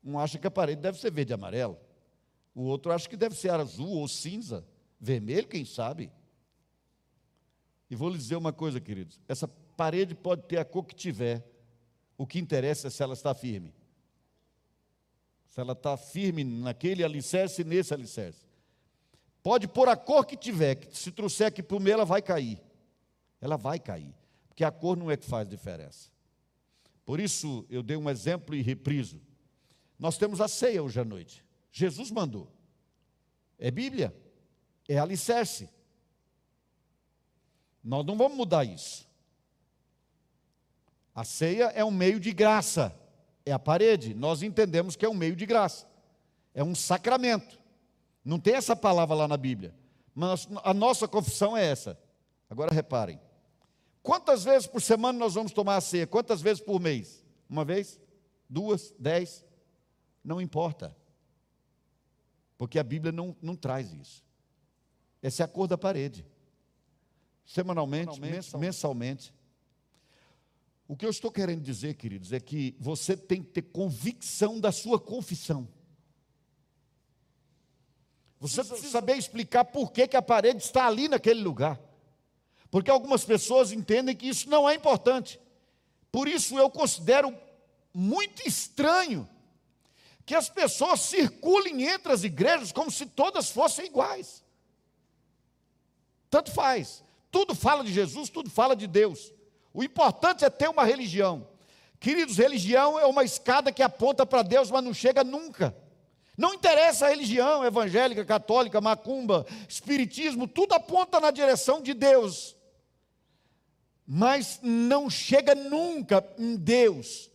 [0.04, 1.78] Um acha que a parede deve ser verde e amarelo.
[2.54, 4.66] O outro acho que deve ser azul ou cinza,
[5.00, 6.12] vermelho, quem sabe.
[7.90, 11.48] E vou lhe dizer uma coisa, queridos: essa parede pode ter a cor que tiver,
[12.18, 13.74] o que interessa é se ela está firme.
[15.48, 18.46] Se ela está firme naquele alicerce e nesse alicerce.
[19.44, 22.22] Pode pôr a cor que tiver, que se trouxer aqui para o meio, ela vai
[22.22, 22.60] cair.
[23.42, 24.16] Ela vai cair.
[24.48, 26.10] Porque a cor não é que faz diferença.
[27.06, 29.22] Por isso, eu dei um exemplo e repriso.
[30.00, 31.44] Nós temos a ceia hoje à noite.
[31.72, 32.50] Jesus mandou.
[33.60, 34.16] É Bíblia,
[34.88, 35.70] é alicerce.
[37.84, 39.06] Nós não vamos mudar isso.
[41.14, 42.96] A ceia é um meio de graça,
[43.46, 44.14] é a parede.
[44.14, 45.86] Nós entendemos que é um meio de graça,
[46.54, 47.63] é um sacramento.
[48.24, 49.76] Não tem essa palavra lá na Bíblia,
[50.14, 52.00] mas a nossa confissão é essa.
[52.50, 53.20] Agora reparem:
[54.02, 56.08] quantas vezes por semana nós vamos tomar a ceia?
[56.08, 57.24] Quantas vezes por mês?
[57.50, 58.00] Uma vez?
[58.50, 58.94] Duas?
[58.98, 59.46] Dez?
[60.24, 60.96] Não importa,
[62.58, 64.24] porque a Bíblia não, não traz isso.
[65.22, 66.26] Essa é a cor da parede.
[67.46, 68.58] Semanalmente, mensalmente.
[68.58, 69.34] mensalmente
[70.88, 74.72] o que eu estou querendo dizer, queridos, é que você tem que ter convicção da
[74.72, 75.68] sua confissão.
[78.44, 81.80] Você precisa saber explicar por que, que a parede está ali naquele lugar.
[82.70, 85.40] Porque algumas pessoas entendem que isso não é importante.
[86.12, 87.34] Por isso eu considero
[87.94, 89.30] muito estranho
[90.26, 94.44] que as pessoas circulem entre as igrejas como se todas fossem iguais.
[96.30, 97.02] Tanto faz.
[97.32, 99.32] Tudo fala de Jesus, tudo fala de Deus.
[99.74, 101.48] O importante é ter uma religião.
[101.98, 105.74] Queridos, religião é uma escada que aponta para Deus, mas não chega nunca.
[106.38, 112.56] Não interessa a religião evangélica, católica, macumba, espiritismo, tudo aponta na direção de Deus.
[114.06, 117.30] Mas não chega nunca em Deus.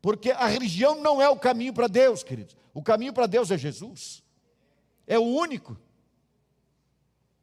[0.00, 2.56] Porque a religião não é o caminho para Deus, queridos.
[2.72, 4.22] O caminho para Deus é Jesus.
[5.06, 5.76] É o único.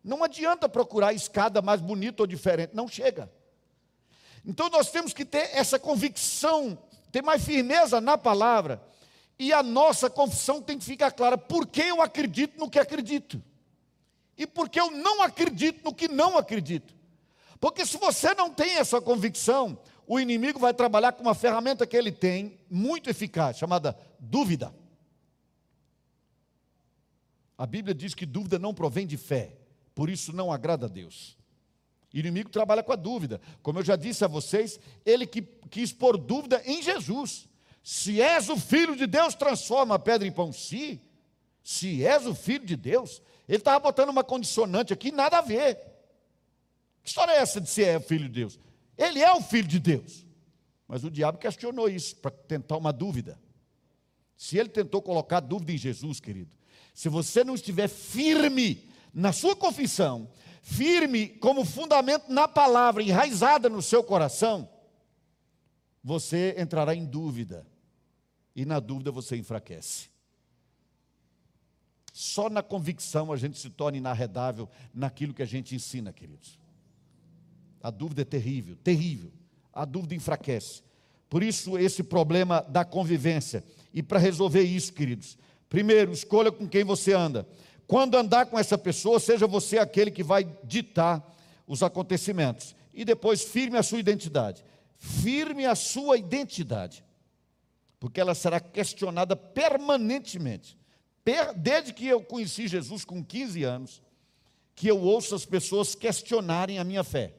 [0.03, 3.31] Não adianta procurar escada mais bonita ou diferente, não chega.
[4.45, 6.77] Então nós temos que ter essa convicção,
[7.11, 8.81] ter mais firmeza na palavra.
[9.39, 13.41] E a nossa confissão tem que ficar clara: por que eu acredito no que acredito?
[14.37, 16.95] E por que eu não acredito no que não acredito?
[17.59, 21.97] Porque se você não tem essa convicção, o inimigo vai trabalhar com uma ferramenta que
[21.97, 24.73] ele tem, muito eficaz, chamada dúvida.
[27.57, 29.57] A Bíblia diz que dúvida não provém de fé,
[29.95, 31.35] por isso não agrada a Deus.
[32.13, 33.41] O inimigo trabalha com a dúvida.
[33.61, 37.49] Como eu já disse a vocês, ele que quis pôr dúvida em Jesus.
[37.89, 40.51] Se és o filho de Deus, transforma a pedra em pão.
[40.51, 41.01] Se,
[41.63, 45.77] se és o filho de Deus, ele estava botando uma condicionante aqui, nada a ver.
[47.01, 48.59] Que história é essa de se é o filho de Deus?
[48.97, 50.25] Ele é o filho de Deus.
[50.85, 53.39] Mas o diabo questionou isso para tentar uma dúvida.
[54.35, 56.51] Se ele tentou colocar dúvida em Jesus, querido,
[56.93, 60.29] se você não estiver firme na sua confissão,
[60.61, 64.69] firme como fundamento na palavra, enraizada no seu coração,
[66.03, 67.65] você entrará em dúvida.
[68.57, 70.09] E na dúvida você enfraquece.
[72.11, 76.57] Só na convicção a gente se torna inarredável naquilo que a gente ensina, queridos.
[77.83, 79.31] A dúvida é terrível, terrível.
[79.71, 80.81] A dúvida enfraquece.
[81.29, 83.63] Por isso, esse problema da convivência.
[83.93, 85.37] E para resolver isso, queridos,
[85.69, 87.47] primeiro, escolha com quem você anda.
[87.85, 91.23] Quando andar com essa pessoa, seja você aquele que vai ditar
[91.67, 92.75] os acontecimentos.
[92.91, 94.65] E depois, firme a sua identidade.
[94.97, 97.05] Firme a sua identidade.
[97.99, 100.77] Porque ela será questionada permanentemente.
[101.57, 104.01] Desde que eu conheci Jesus com 15 anos,
[104.75, 107.33] que eu ouço as pessoas questionarem a minha fé.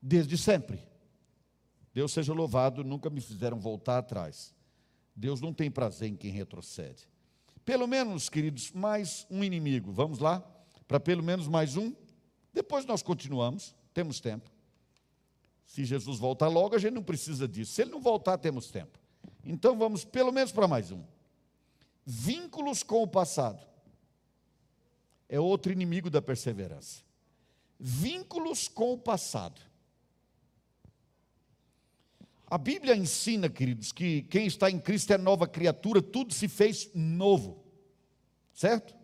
[0.00, 0.82] Desde sempre.
[1.92, 4.54] Deus seja louvado, nunca me fizeram voltar atrás.
[5.14, 7.08] Deus não tem prazer em quem retrocede.
[7.64, 9.92] Pelo menos, queridos, mais um inimigo.
[9.92, 10.40] Vamos lá?
[10.86, 11.94] Para pelo menos mais um.
[12.54, 14.50] Depois nós continuamos, temos tempo.
[15.66, 17.72] Se Jesus voltar logo, a gente não precisa disso.
[17.72, 18.98] Se ele não voltar, temos tempo.
[19.48, 21.02] Então vamos pelo menos para mais um.
[22.04, 23.66] Vínculos com o passado.
[25.26, 27.02] É outro inimigo da perseverança.
[27.80, 29.58] Vínculos com o passado.
[32.46, 36.90] A Bíblia ensina, queridos, que quem está em Cristo é nova criatura, tudo se fez
[36.94, 37.64] novo.
[38.52, 38.94] Certo?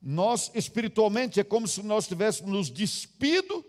[0.00, 3.62] Nós, espiritualmente, é como se nós tivéssemos nos despido,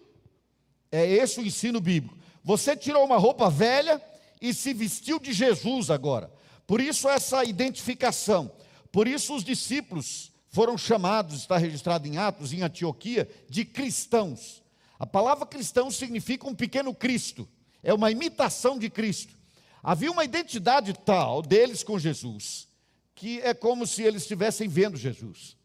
[0.90, 2.18] é esse o ensino bíblico.
[2.44, 4.02] Você tirou uma roupa velha
[4.42, 6.34] e se vestiu de Jesus agora.
[6.66, 8.52] Por isso, essa identificação.
[8.92, 14.62] Por isso, os discípulos foram chamados, está registrado em Atos, em Antioquia, de cristãos.
[15.00, 17.48] A palavra cristão significa um pequeno Cristo
[17.84, 19.36] é uma imitação de Cristo.
[19.84, 22.68] Havia uma identidade tal deles com Jesus,
[23.16, 25.58] que é como se eles estivessem vendo Jesus.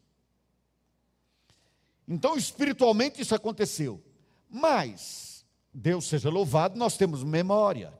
[2.07, 4.01] Então, espiritualmente, isso aconteceu.
[4.49, 7.93] Mas, Deus seja louvado, nós temos memória.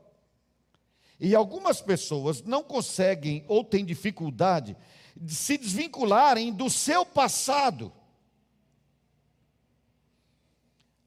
[1.20, 4.78] E algumas pessoas não conseguem ou têm dificuldade
[5.15, 7.91] de se desvincularem do seu passado.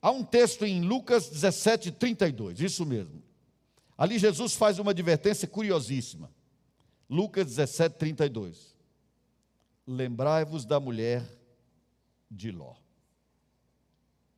[0.02, 3.22] Há um texto em Lucas 17, 32, isso mesmo.
[3.96, 6.30] Ali Jesus faz uma advertência curiosíssima.
[7.08, 8.74] Lucas 17, 32.
[9.86, 11.22] Lembrai-vos da mulher
[12.30, 12.74] de Ló.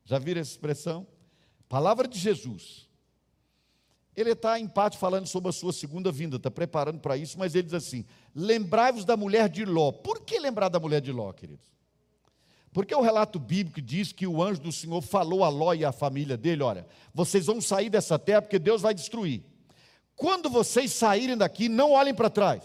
[0.05, 1.07] Já viram essa expressão?
[1.69, 2.89] Palavra de Jesus.
[4.17, 7.55] Ele está em parte falando sobre a sua segunda vinda, está preparando para isso, mas
[7.55, 8.05] ele diz assim:
[8.35, 9.91] lembrai-vos da mulher de Ló.
[9.91, 11.73] Por que lembrar da mulher de Ló, queridos?
[12.73, 15.93] Porque o relato bíblico diz que o anjo do Senhor falou a Ló e à
[15.93, 19.43] família dele: olha, vocês vão sair dessa terra porque Deus vai destruir.
[20.15, 22.63] Quando vocês saírem daqui, não olhem para trás.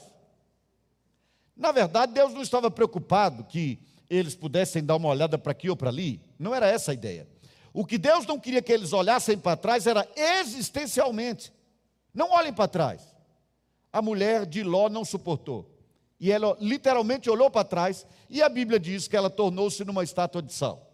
[1.56, 3.80] Na verdade, Deus não estava preocupado que
[4.10, 6.22] eles pudessem dar uma olhada para aqui ou para ali.
[6.38, 7.28] Não era essa a ideia.
[7.78, 11.54] O que Deus não queria que eles olhassem para trás era existencialmente.
[12.12, 13.16] Não olhem para trás.
[13.94, 15.78] A mulher de Ló não suportou.
[16.20, 20.42] E ela literalmente olhou para trás, e a Bíblia diz que ela tornou-se numa estátua
[20.42, 20.92] de sal.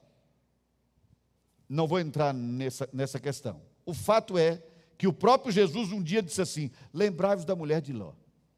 [1.69, 3.61] Não vou entrar nessa, nessa questão.
[3.85, 4.61] O fato é
[4.97, 8.09] que o próprio Jesus um dia disse assim: Lembrai-vos da mulher de Ló.
[8.09, 8.15] O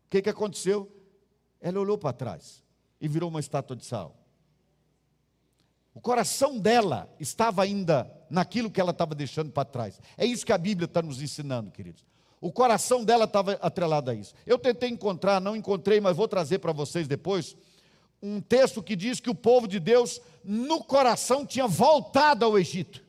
[0.09, 0.91] que, que aconteceu?
[1.61, 2.63] Ela olhou para trás
[2.99, 4.24] e virou uma estátua de sal.
[5.95, 9.97] O coração dela estava ainda naquilo que ela estava deixando para trás.
[10.17, 12.03] É isso que a Bíblia está nos ensinando, queridos.
[12.41, 14.35] O coração dela estava atrelado a isso.
[14.45, 17.55] Eu tentei encontrar, não encontrei, mas vou trazer para vocês depois
[18.21, 23.01] um texto que diz que o povo de Deus, no coração, tinha voltado ao Egito.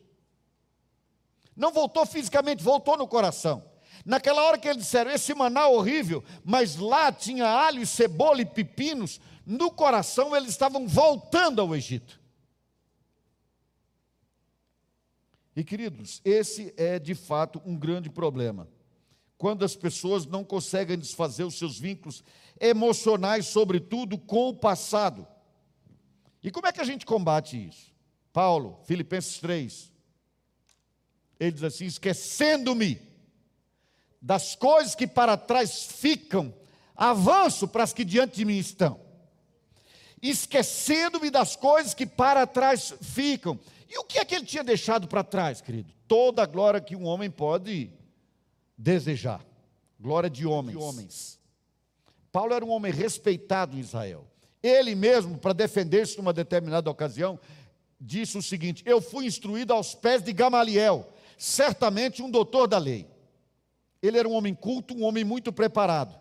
[1.57, 3.65] Não voltou fisicamente, voltou no coração.
[4.05, 9.21] Naquela hora que eles disseram, esse maná horrível, mas lá tinha alho, cebola e pepinos,
[9.45, 12.25] no coração eles estavam voltando ao Egito.
[15.57, 18.69] E queridos, esse é de fato um grande problema.
[19.39, 22.23] Quando as pessoas não conseguem desfazer os seus vínculos
[22.61, 25.27] emocionais, sobretudo com o passado.
[26.43, 27.91] E como é que a gente combate isso?
[28.35, 29.93] Paulo, Filipenses 3,
[31.41, 33.01] ele diz assim: esquecendo-me
[34.21, 36.53] das coisas que para trás ficam,
[36.95, 39.06] avanço para as que diante de mim estão.
[40.23, 43.59] Esquecendo-me das coisas que para trás ficam
[43.89, 45.93] e o que é que ele tinha deixado para trás, querido?
[46.09, 47.91] Toda a glória que um homem pode
[48.77, 49.45] desejar.
[49.99, 50.77] Glória de homens.
[50.77, 51.41] de homens.
[52.33, 54.27] Paulo era um homem respeitado em Israel.
[54.63, 57.39] Ele mesmo, para defender-se numa determinada ocasião,
[58.01, 61.09] disse o seguinte: Eu fui instruído aos pés de Gamaliel,
[61.39, 63.07] certamente um doutor da lei.
[64.03, 66.15] Ele era um homem culto, um homem muito preparado.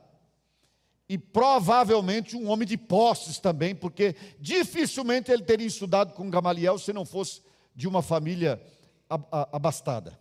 [1.08, 6.91] E provavelmente um homem de posses também, porque dificilmente ele teria estudado com Gamaliel se
[6.91, 7.41] não fosse
[7.76, 8.62] de uma família
[9.51, 10.20] abastada.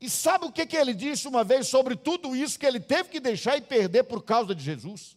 [0.00, 3.08] E sabe o que, que ele disse uma vez sobre tudo isso que ele teve
[3.08, 5.16] que deixar e perder por causa de Jesus?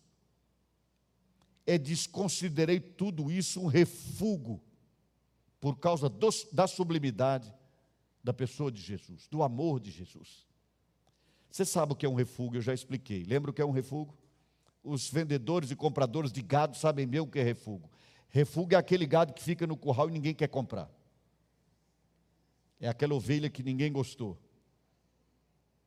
[1.65, 4.61] É desconsiderei tudo isso um refúgio
[5.59, 7.53] por causa do, da sublimidade
[8.23, 10.47] da pessoa de Jesus, do amor de Jesus.
[11.51, 13.23] Você sabe o que é um refúgio, eu já expliquei.
[13.23, 14.13] Lembra o que é um refúgio?
[14.83, 17.89] Os vendedores e compradores de gado sabem bem o que é refúgio.
[18.29, 20.89] Refúgio é aquele gado que fica no curral e ninguém quer comprar.
[22.79, 24.37] É aquela ovelha que ninguém gostou.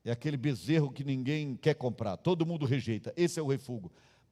[0.05, 3.13] É aquele bezerro que ninguém quer comprar, todo mundo rejeita.
[3.17, 3.91] Esse é o refúgio.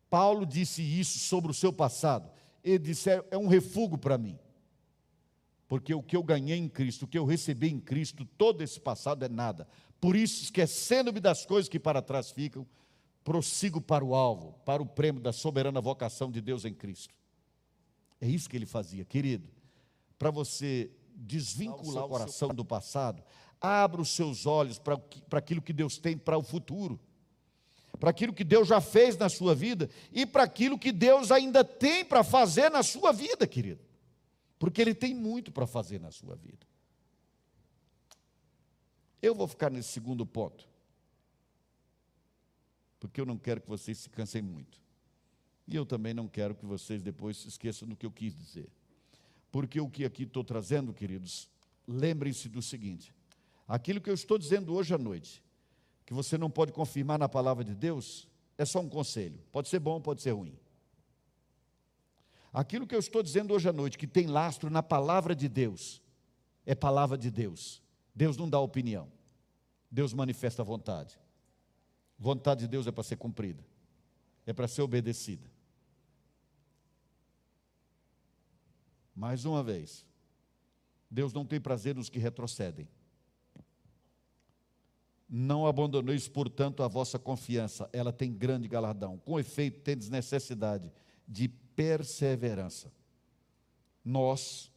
[0.08, 2.30] Paulo disse isso sobre o seu passado.
[2.62, 4.36] Ele disse: é, é um refúgio para mim.
[5.68, 8.80] Porque o que eu ganhei em Cristo, o que eu recebi em Cristo, todo esse
[8.80, 9.68] passado é nada.
[10.00, 12.66] Por isso, esquecendo-me das coisas que para trás ficam,
[13.30, 17.14] prossigo para o alvo, para o prêmio da soberana vocação de Deus em Cristo.
[18.20, 19.48] É isso que ele fazia, querido.
[20.18, 23.22] Para você desvincular o coração do passado,
[23.60, 26.98] abra os seus olhos para, para aquilo que Deus tem para o futuro,
[28.00, 31.62] para aquilo que Deus já fez na sua vida e para aquilo que Deus ainda
[31.62, 33.80] tem para fazer na sua vida, querido.
[34.58, 36.66] Porque Ele tem muito para fazer na sua vida.
[39.22, 40.68] Eu vou ficar nesse segundo ponto,
[43.00, 44.78] porque eu não quero que vocês se cansem muito.
[45.66, 48.68] E eu também não quero que vocês depois se esqueçam do que eu quis dizer.
[49.50, 51.48] Porque o que aqui estou trazendo, queridos,
[51.88, 53.12] lembrem-se do seguinte:
[53.66, 55.42] aquilo que eu estou dizendo hoje à noite,
[56.04, 58.28] que você não pode confirmar na palavra de Deus,
[58.58, 59.40] é só um conselho.
[59.50, 60.56] Pode ser bom, pode ser ruim.
[62.52, 66.02] Aquilo que eu estou dizendo hoje à noite, que tem lastro na palavra de Deus,
[66.66, 67.80] é palavra de Deus.
[68.14, 69.10] Deus não dá opinião.
[69.90, 71.18] Deus manifesta a vontade.
[72.20, 73.64] Vontade de Deus é para ser cumprida,
[74.44, 75.50] é para ser obedecida.
[79.16, 80.04] Mais uma vez,
[81.10, 82.86] Deus não tem prazer nos que retrocedem.
[85.26, 89.16] Não abandoneis, portanto, a vossa confiança, ela tem grande galardão.
[89.18, 90.92] Com efeito, tendes necessidade
[91.26, 92.92] de perseverança.
[94.04, 94.70] Nós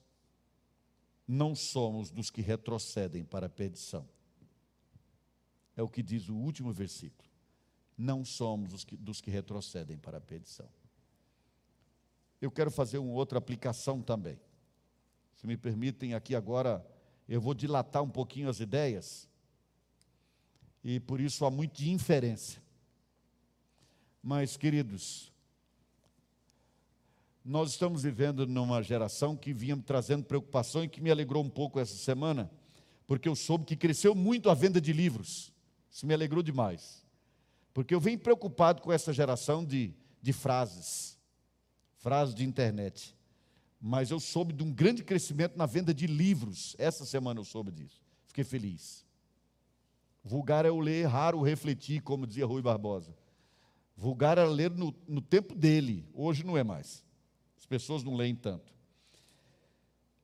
[1.27, 4.07] não somos dos que retrocedem para a perdição.
[5.75, 7.32] É o que diz o último versículo.
[7.97, 10.69] Não somos dos que, dos que retrocedem para a perdição
[12.45, 14.37] eu quero fazer uma outra aplicação também.
[15.35, 16.85] Se me permitem, aqui agora
[17.27, 19.29] eu vou dilatar um pouquinho as ideias.
[20.83, 22.61] E por isso há muito de inferência.
[24.21, 25.31] Mas, queridos,
[27.43, 31.49] nós estamos vivendo numa geração que vinha me trazendo preocupação e que me alegrou um
[31.49, 32.51] pouco essa semana,
[33.07, 35.53] porque eu soube que cresceu muito a venda de livros.
[35.89, 37.02] Isso me alegrou demais.
[37.74, 41.17] Porque eu venho preocupado com essa geração de, de frases,
[41.97, 43.15] frases de internet.
[43.82, 46.76] Mas eu soube de um grande crescimento na venda de livros.
[46.78, 48.01] Essa semana eu soube disso.
[48.28, 49.05] Fiquei feliz.
[50.24, 53.13] Vulgar é o ler, raro refletir, como dizia Rui Barbosa.
[53.95, 57.03] Vulgar era ler no, no tempo dele, hoje não é mais.
[57.57, 58.74] As pessoas não leem tanto.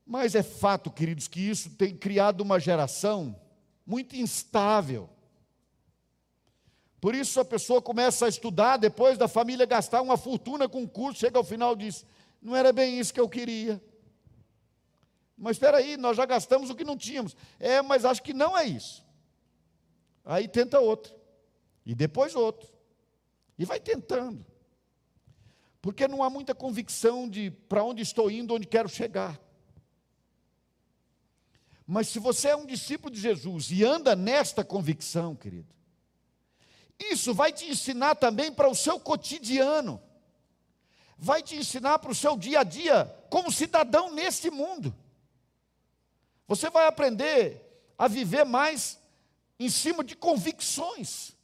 [0.05, 3.39] Mas é fato, queridos, que isso tem criado uma geração
[3.85, 5.09] muito instável.
[6.99, 10.89] Por isso a pessoa começa a estudar, depois da família gastar uma fortuna com o
[10.89, 12.05] curso, chega ao final e diz:
[12.41, 13.81] não era bem isso que eu queria.
[15.37, 17.35] Mas espera aí, nós já gastamos o que não tínhamos.
[17.57, 19.05] É, mas acho que não é isso.
[20.25, 21.15] Aí tenta outro.
[21.85, 22.69] E depois outro.
[23.57, 24.45] E vai tentando.
[25.81, 29.39] Porque não há muita convicção de para onde estou indo, onde quero chegar.
[31.87, 35.73] Mas se você é um discípulo de Jesus e anda nesta convicção, querido,
[36.99, 40.01] isso vai te ensinar também para o seu cotidiano,
[41.17, 44.93] vai te ensinar para o seu dia a dia, como cidadão neste mundo.
[46.47, 47.65] Você vai aprender
[47.97, 48.99] a viver mais
[49.59, 51.35] em cima de convicções.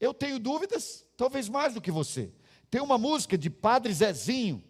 [0.00, 2.32] Eu tenho dúvidas, talvez mais do que você.
[2.70, 4.64] Tem uma música de Padre Zezinho,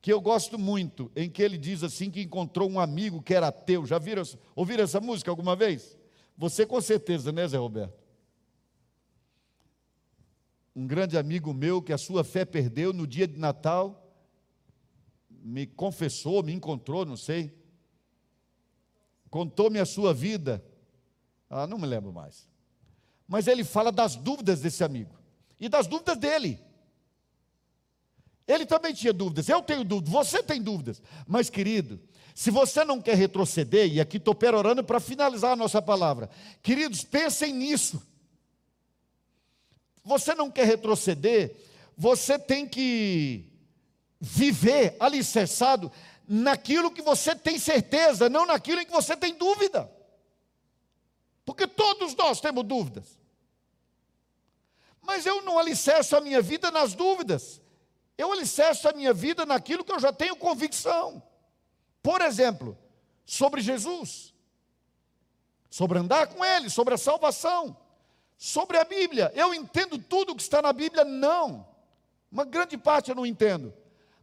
[0.00, 3.48] que eu gosto muito, em que ele diz assim que encontrou um amigo que era
[3.48, 3.84] ateu.
[3.84, 4.22] Já viram,
[4.54, 5.97] ouviram essa música alguma vez?
[6.38, 8.02] Você com certeza, né, Zé Roberto?
[10.74, 14.10] Um grande amigo meu que a sua fé perdeu no dia de Natal,
[15.28, 17.52] me confessou, me encontrou, não sei,
[19.28, 20.64] contou-me a sua vida.
[21.50, 22.48] Ah, não me lembro mais
[23.28, 25.14] mas ele fala das dúvidas desse amigo
[25.60, 26.58] e das dúvidas dele.
[28.46, 32.00] Ele também tinha dúvidas, eu tenho dúvidas, você tem dúvidas, mas querido,
[32.38, 36.30] se você não quer retroceder, e aqui estou perorando para finalizar a nossa palavra,
[36.62, 38.00] queridos, pensem nisso.
[40.04, 41.56] Você não quer retroceder,
[41.96, 43.44] você tem que
[44.20, 45.90] viver alicerçado
[46.28, 49.90] naquilo que você tem certeza, não naquilo em que você tem dúvida.
[51.44, 53.18] Porque todos nós temos dúvidas.
[55.02, 57.60] Mas eu não alicerço a minha vida nas dúvidas.
[58.16, 61.20] Eu alicerço a minha vida naquilo que eu já tenho convicção.
[62.02, 62.76] Por exemplo,
[63.24, 64.34] sobre Jesus,
[65.68, 67.76] sobre andar com Ele, sobre a salvação,
[68.36, 69.32] sobre a Bíblia.
[69.34, 71.04] Eu entendo tudo o que está na Bíblia?
[71.04, 71.66] Não.
[72.30, 73.74] Uma grande parte eu não entendo.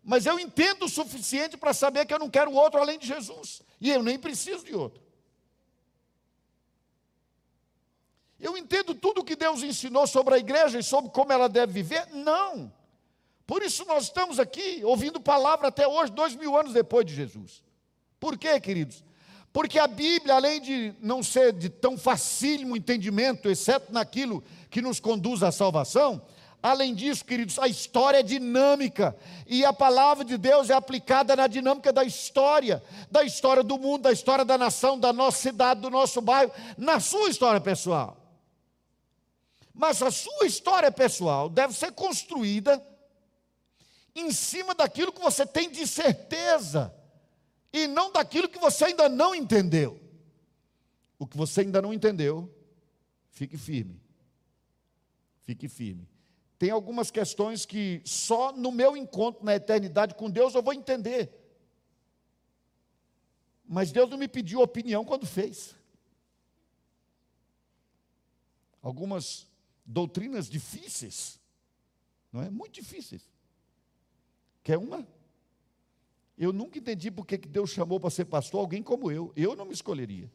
[0.03, 3.61] Mas eu entendo o suficiente para saber que eu não quero outro além de Jesus.
[3.81, 5.03] E eu nem preciso de outro.
[8.39, 11.73] Eu entendo tudo o que Deus ensinou sobre a igreja e sobre como ela deve
[11.73, 12.07] viver?
[12.11, 12.71] Não.
[13.45, 17.63] Por isso nós estamos aqui ouvindo palavra até hoje, dois mil anos depois de Jesus.
[18.19, 19.03] Por quê, queridos?
[19.53, 24.99] Porque a Bíblia, além de não ser de tão facílimo entendimento, exceto naquilo que nos
[24.99, 26.21] conduz à salvação,
[26.61, 29.15] além disso, queridos, a história é dinâmica
[29.47, 34.01] e a palavra de Deus é aplicada na dinâmica da história, da história do mundo,
[34.01, 38.17] da história da nação, da nossa cidade, do nosso bairro, na sua história pessoal.
[39.73, 42.83] Mas a sua história pessoal deve ser construída
[44.15, 46.95] em cima daquilo que você tem de certeza
[47.73, 49.99] e não daquilo que você ainda não entendeu.
[51.19, 52.49] O que você ainda não entendeu,
[53.31, 54.01] fique firme.
[55.43, 56.07] Fique firme.
[56.57, 61.29] Tem algumas questões que só no meu encontro na eternidade com Deus eu vou entender.
[63.67, 65.75] Mas Deus não me pediu opinião quando fez.
[68.81, 69.47] Algumas
[69.85, 71.39] doutrinas difíceis,
[72.31, 72.49] não é?
[72.49, 73.34] Muito difíceis.
[74.65, 75.07] Quer uma?
[76.35, 79.31] Eu nunca entendi porque que Deus chamou para ser pastor alguém como eu.
[79.35, 80.29] Eu não me escolheria.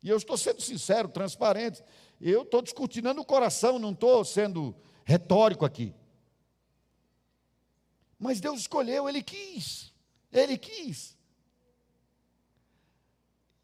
[0.00, 1.82] E eu estou sendo sincero, transparente.
[2.20, 5.92] Eu estou descortinando o coração, não estou sendo retórico aqui.
[8.16, 9.92] Mas Deus escolheu, Ele quis.
[10.32, 11.16] Ele quis.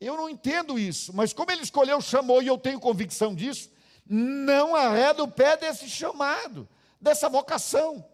[0.00, 3.70] Eu não entendo isso, mas como Ele escolheu, chamou, e eu tenho convicção disso,
[4.04, 6.68] não arreda o pé desse chamado,
[7.00, 8.04] dessa vocação.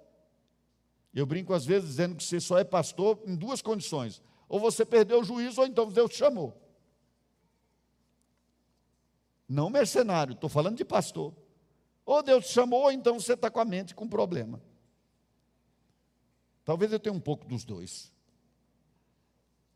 [1.14, 4.84] Eu brinco às vezes dizendo que você só é pastor em duas condições: ou você
[4.84, 6.56] perdeu o juízo, ou então Deus te chamou.
[9.48, 11.34] Não mercenário, estou falando de pastor.
[12.04, 14.62] Ou Deus te chamou, ou então você está com a mente com problema.
[16.64, 18.12] Talvez eu tenha um pouco dos dois.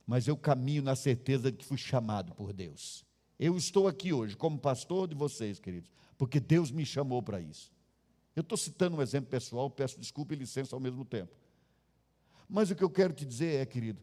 [0.06, 3.04] Mas eu caminho na certeza de que fui chamado por Deus.
[3.38, 7.71] Eu estou aqui hoje como pastor de vocês, queridos, porque Deus me chamou para isso.
[8.34, 11.32] Eu estou citando um exemplo pessoal, peço desculpa e licença ao mesmo tempo.
[12.48, 14.00] Mas o que eu quero te dizer é, querido,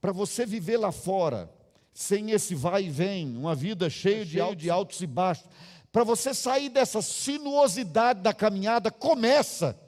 [0.00, 1.50] para você viver lá fora,
[1.92, 5.46] sem esse vai e vem, uma vida cheia de, altos, de altos e baixos,
[5.90, 9.78] para você sair dessa sinuosidade da caminhada, começa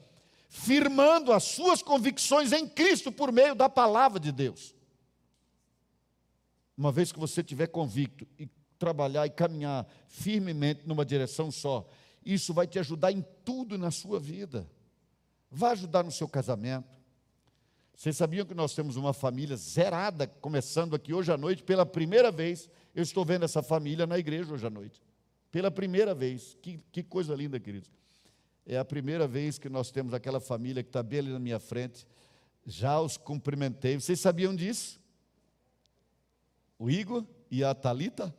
[0.49, 4.74] firmando as suas convicções em Cristo por meio da palavra de Deus.
[6.76, 11.86] Uma vez que você estiver convicto e trabalhar e caminhar firmemente numa direção só,
[12.25, 14.69] isso vai te ajudar em tudo na sua vida.
[15.51, 16.99] Vai ajudar no seu casamento,
[17.99, 22.31] vocês sabiam que nós temos uma família zerada, começando aqui hoje à noite, pela primeira
[22.31, 22.71] vez.
[22.95, 25.03] Eu estou vendo essa família na igreja hoje à noite.
[25.51, 26.57] Pela primeira vez.
[26.62, 27.91] Que, que coisa linda, queridos.
[28.64, 31.59] É a primeira vez que nós temos aquela família que está bem ali na minha
[31.59, 32.07] frente.
[32.64, 33.99] Já os cumprimentei.
[33.99, 35.01] Vocês sabiam disso?
[36.79, 38.33] O Igor e a Talita?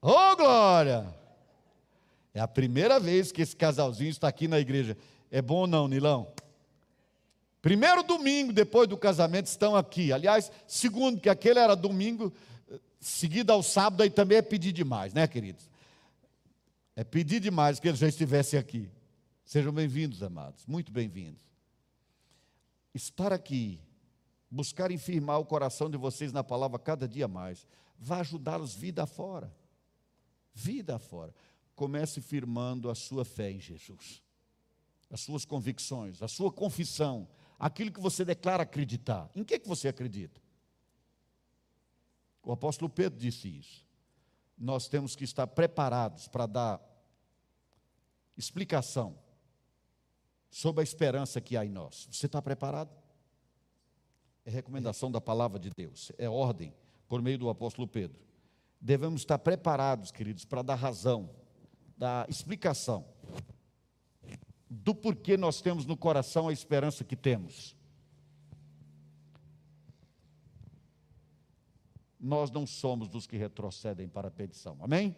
[0.00, 1.25] Oh, glória!
[2.36, 4.94] É a primeira vez que esse casalzinho está aqui na igreja.
[5.30, 6.30] É bom ou não, Nilão?
[7.62, 10.12] Primeiro domingo depois do casamento estão aqui.
[10.12, 12.30] Aliás, segundo, que aquele era domingo,
[13.00, 15.70] seguido ao sábado, aí também é pedir demais, né, queridos?
[16.94, 18.90] É pedir demais que eles já estivessem aqui.
[19.42, 21.40] Sejam bem-vindos, amados, muito bem-vindos.
[22.92, 23.80] Estar aqui,
[24.50, 27.66] buscar infirmar o coração de vocês na palavra cada dia mais,
[27.98, 29.50] vai ajudá-los vida fora.
[30.52, 31.32] Vida fora.
[31.76, 34.22] Comece firmando a sua fé em Jesus,
[35.08, 39.30] as suas convicções, a sua confissão, aquilo que você declara acreditar.
[39.36, 40.40] Em que, que você acredita?
[42.42, 43.84] O apóstolo Pedro disse isso.
[44.56, 46.80] Nós temos que estar preparados para dar
[48.36, 49.18] explicação
[50.50, 52.08] sobre a esperança que há em nós.
[52.10, 52.90] Você está preparado?
[54.44, 56.72] É recomendação da palavra de Deus, é ordem
[57.08, 58.24] por meio do apóstolo Pedro.
[58.80, 61.28] Devemos estar preparados, queridos, para dar razão,
[61.96, 63.06] dar explicação
[64.68, 67.76] do porquê nós temos no coração a esperança que temos.
[72.20, 74.76] Nós não somos dos que retrocedem para a perdição.
[74.80, 75.16] Amém?